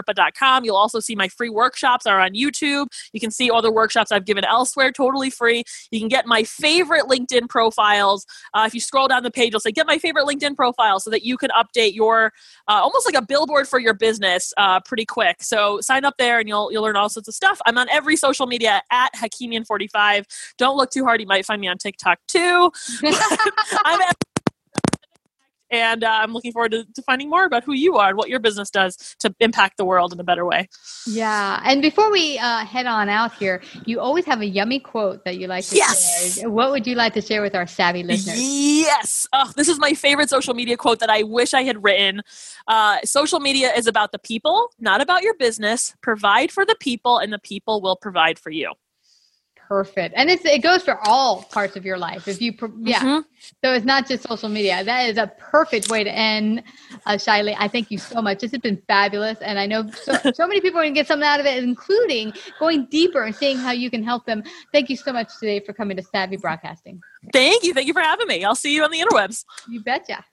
christinasherpa.com. 0.04 0.66
You'll 0.66 0.76
also 0.76 1.00
see 1.00 1.16
my 1.16 1.28
free 1.28 1.50
workshops 1.50 2.06
are 2.06 2.20
on 2.20 2.32
YouTube. 2.32 2.88
You 3.14 3.20
can 3.20 3.32
see 3.32 3.50
all 3.50 3.62
the 3.62 3.72
workshops 3.72 4.12
I've 4.12 4.26
given 4.26 4.44
elsewhere, 4.46 4.92
totally 4.92 5.30
free. 5.30 5.64
You 5.92 6.00
can 6.00 6.08
get 6.08 6.26
my 6.26 6.44
favorite 6.44 7.06
LinkedIn 7.06 7.50
profiles. 7.50 8.26
Uh, 8.54 8.64
if 8.68 8.74
you 8.74 8.80
scroll 8.80 9.08
down 9.08 9.24
the 9.24 9.32
page, 9.32 9.52
you'll 9.52 9.60
say, 9.60 9.72
Get 9.72 9.88
my 9.88 9.98
favorite 9.98 10.26
LinkedIn 10.26 10.56
profile 10.56 11.00
so 11.00 11.10
that 11.12 11.24
you 11.24 11.38
can 11.38 11.52
update 11.52 11.94
your 11.94 12.34
uh, 12.68 12.80
almost 12.82 13.06
like 13.06 13.22
a 13.22 13.26
billboard 13.26 13.68
for 13.68 13.80
your 13.80 13.94
business 13.94 14.54
uh, 14.58 14.80
pretty 14.80 15.06
quick. 15.06 15.44
So 15.44 15.80
sign 15.82 16.04
up 16.04 16.16
there 16.18 16.40
and 16.40 16.48
you'll, 16.50 16.72
you'll 16.72 16.84
learn 16.84 16.96
all 16.96 17.10
sorts 17.10 17.28
of 17.28 17.36
stuff. 17.36 17.60
I'm 17.66 17.78
on 17.78 17.88
every 17.90 18.16
social 18.16 18.48
media 18.48 18.82
at 18.92 19.14
Hakimian45. 19.16 20.26
Don't 20.58 20.78
look 20.78 20.90
too 20.90 21.04
hard. 21.04 21.22
You 21.22 21.28
might 21.28 21.46
find 21.46 21.62
me 21.62 21.68
on 21.68 21.78
TikTok 21.78 22.20
too. 22.28 22.72
I'm 23.86 24.02
and 25.70 26.04
uh, 26.04 26.10
I'm 26.10 26.34
looking 26.34 26.52
forward 26.52 26.72
to, 26.72 26.86
to, 26.86 27.02
finding 27.02 27.30
more 27.30 27.46
about 27.46 27.64
who 27.64 27.74
you 27.74 27.96
are 27.96 28.10
and 28.10 28.18
what 28.18 28.30
your 28.30 28.40
business 28.40 28.70
does 28.70 29.16
to 29.20 29.34
impact 29.40 29.78
the 29.78 29.86
world 29.86 30.14
in 30.14 30.20
a 30.20 30.24
better 30.24 30.46
way. 30.46 30.70
Yeah, 31.06 31.62
and 31.64 31.82
before 31.82 32.12
we 32.12 32.38
uh, 32.40 32.66
head 32.66 32.86
on 32.86 33.10
out 33.10 33.34
here, 33.34 33.62
you 33.86 34.00
always 34.00 34.26
have 34.26 34.42
a 34.42 34.46
yummy 34.46 34.80
quote 34.80 35.24
that 35.26 35.38
you 35.38 35.48
like 35.48 35.66
to 35.66 35.76
yes! 35.76 36.36
share. 36.36 36.50
What 36.50 36.72
would 36.72 36.88
you 36.88 36.96
like 36.96 37.14
to 37.14 37.22
share 37.22 37.42
with 37.42 37.56
our 37.56 37.68
savvy 37.68 38.04
listeners? 38.04 38.42
Yes, 38.42 39.28
oh, 39.34 39.52
this 39.56 39.68
is 39.68 39.80
my 39.80 39.94
favorite 39.94 40.30
social 40.30 40.54
media 40.54 40.78
quote 40.78 41.00
that 41.00 41.10
I 41.10 41.24
wish 41.24 41.54
I 41.54 41.64
had 41.64 41.84
written. 41.84 42.22
Uh, 42.68 43.00
social 43.04 43.40
media 43.40 43.74
is 43.74 43.88
about 43.88 44.12
the 44.12 44.20
people, 44.20 44.72
not 44.80 45.02
about 45.02 45.24
your 45.24 45.36
business. 45.36 45.96
Provide 46.02 46.52
for 46.52 46.66
the 46.66 46.76
people, 46.80 47.18
and 47.18 47.32
the 47.32 47.40
people 47.40 47.82
will 47.82 47.96
provide 47.96 48.40
for 48.40 48.50
you 48.50 48.74
perfect. 49.68 50.16
And 50.18 50.30
it's 50.30 50.46
it 50.46 50.60
goes 50.60 50.84
for 50.84 50.98
all 51.08 51.44
parts 51.44 51.76
of 51.76 51.86
your 51.86 51.98
life 51.98 52.28
if 52.28 52.42
you 52.42 52.54
yeah. 52.80 53.00
Mm-hmm. 53.00 53.20
so 53.64 53.74
it's 53.74 53.86
not 53.86 54.08
just 54.08 54.28
social 54.28 54.50
media. 54.50 54.84
That 54.84 55.10
is 55.10 55.18
a 55.18 55.28
perfect 55.28 55.90
way 55.90 56.04
to 56.04 56.12
end 56.12 56.64
uh 57.06 57.14
Shaily. 57.14 57.56
I 57.58 57.68
thank 57.68 57.92
you 57.92 57.98
so 57.98 58.22
much. 58.22 58.40
This 58.40 58.52
has 58.52 58.62
been 58.62 58.82
fabulous 58.88 59.40
and 59.40 59.60
I 59.60 59.66
know 59.66 59.90
so, 59.92 60.14
so 60.34 60.48
many 60.48 60.62
people 60.62 60.80
are 60.80 60.84
gonna 60.84 60.96
get 60.96 61.08
something 61.08 61.28
out 61.28 61.40
of 61.40 61.46
it 61.46 61.64
including 61.64 62.34
going 62.60 62.86
deeper 62.86 63.24
and 63.24 63.36
seeing 63.36 63.58
how 63.58 63.72
you 63.72 63.90
can 63.90 64.04
help 64.04 64.26
them. 64.26 64.44
Thank 64.72 64.90
you 64.90 64.96
so 64.96 65.12
much 65.12 65.38
today 65.40 65.60
for 65.60 65.74
coming 65.74 65.98
to 65.98 66.04
Savvy 66.04 66.38
Broadcasting. 66.38 67.02
Thank 67.34 67.64
you. 67.64 67.74
Thank 67.74 67.88
you 67.88 67.94
for 67.94 68.02
having 68.02 68.28
me. 68.28 68.46
I'll 68.46 68.56
see 68.56 68.74
you 68.74 68.84
on 68.84 68.92
the 68.92 69.00
interwebs. 69.00 69.44
You 69.68 69.82
betcha 69.82 70.24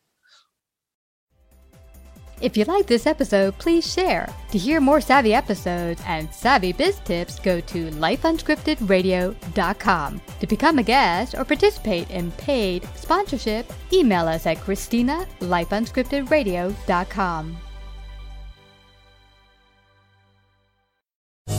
if 2.44 2.56
you 2.58 2.64
like 2.66 2.86
this 2.86 3.06
episode, 3.06 3.56
please 3.58 3.90
share. 3.90 4.28
To 4.50 4.58
hear 4.58 4.78
more 4.80 5.00
savvy 5.00 5.32
episodes 5.32 6.02
and 6.06 6.30
savvy 6.32 6.72
biz 6.72 6.98
tips, 7.00 7.38
go 7.38 7.60
to 7.60 7.90
lifeunscriptedradio.com. 7.90 10.20
To 10.40 10.46
become 10.46 10.78
a 10.78 10.82
guest 10.82 11.34
or 11.38 11.44
participate 11.44 12.10
in 12.10 12.30
paid 12.32 12.84
sponsorship, 12.96 13.72
email 13.92 14.26
us 14.28 14.46
at 14.46 14.58
Christina, 14.58 15.26
lifeunscriptedradio.com. 15.40 17.56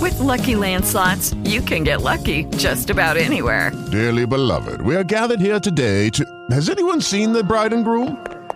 With 0.02 0.20
lucky 0.20 0.54
landslots, 0.54 1.34
you 1.50 1.62
can 1.62 1.84
get 1.84 2.02
lucky 2.02 2.46
just 2.58 2.92
about 2.92 3.18
anywhere. 3.18 3.72
Dearly 3.92 4.28
beloved, 4.28 4.82
we 4.82 4.96
are 4.96 5.04
gathered 5.04 5.40
here 5.40 5.60
today 5.60 6.10
to. 6.12 6.24
Has 6.52 6.70
anyone 6.70 7.02
seen 7.02 7.34
the 7.34 7.44
bride 7.44 7.74
and 7.74 7.84
groom? 7.84 8.24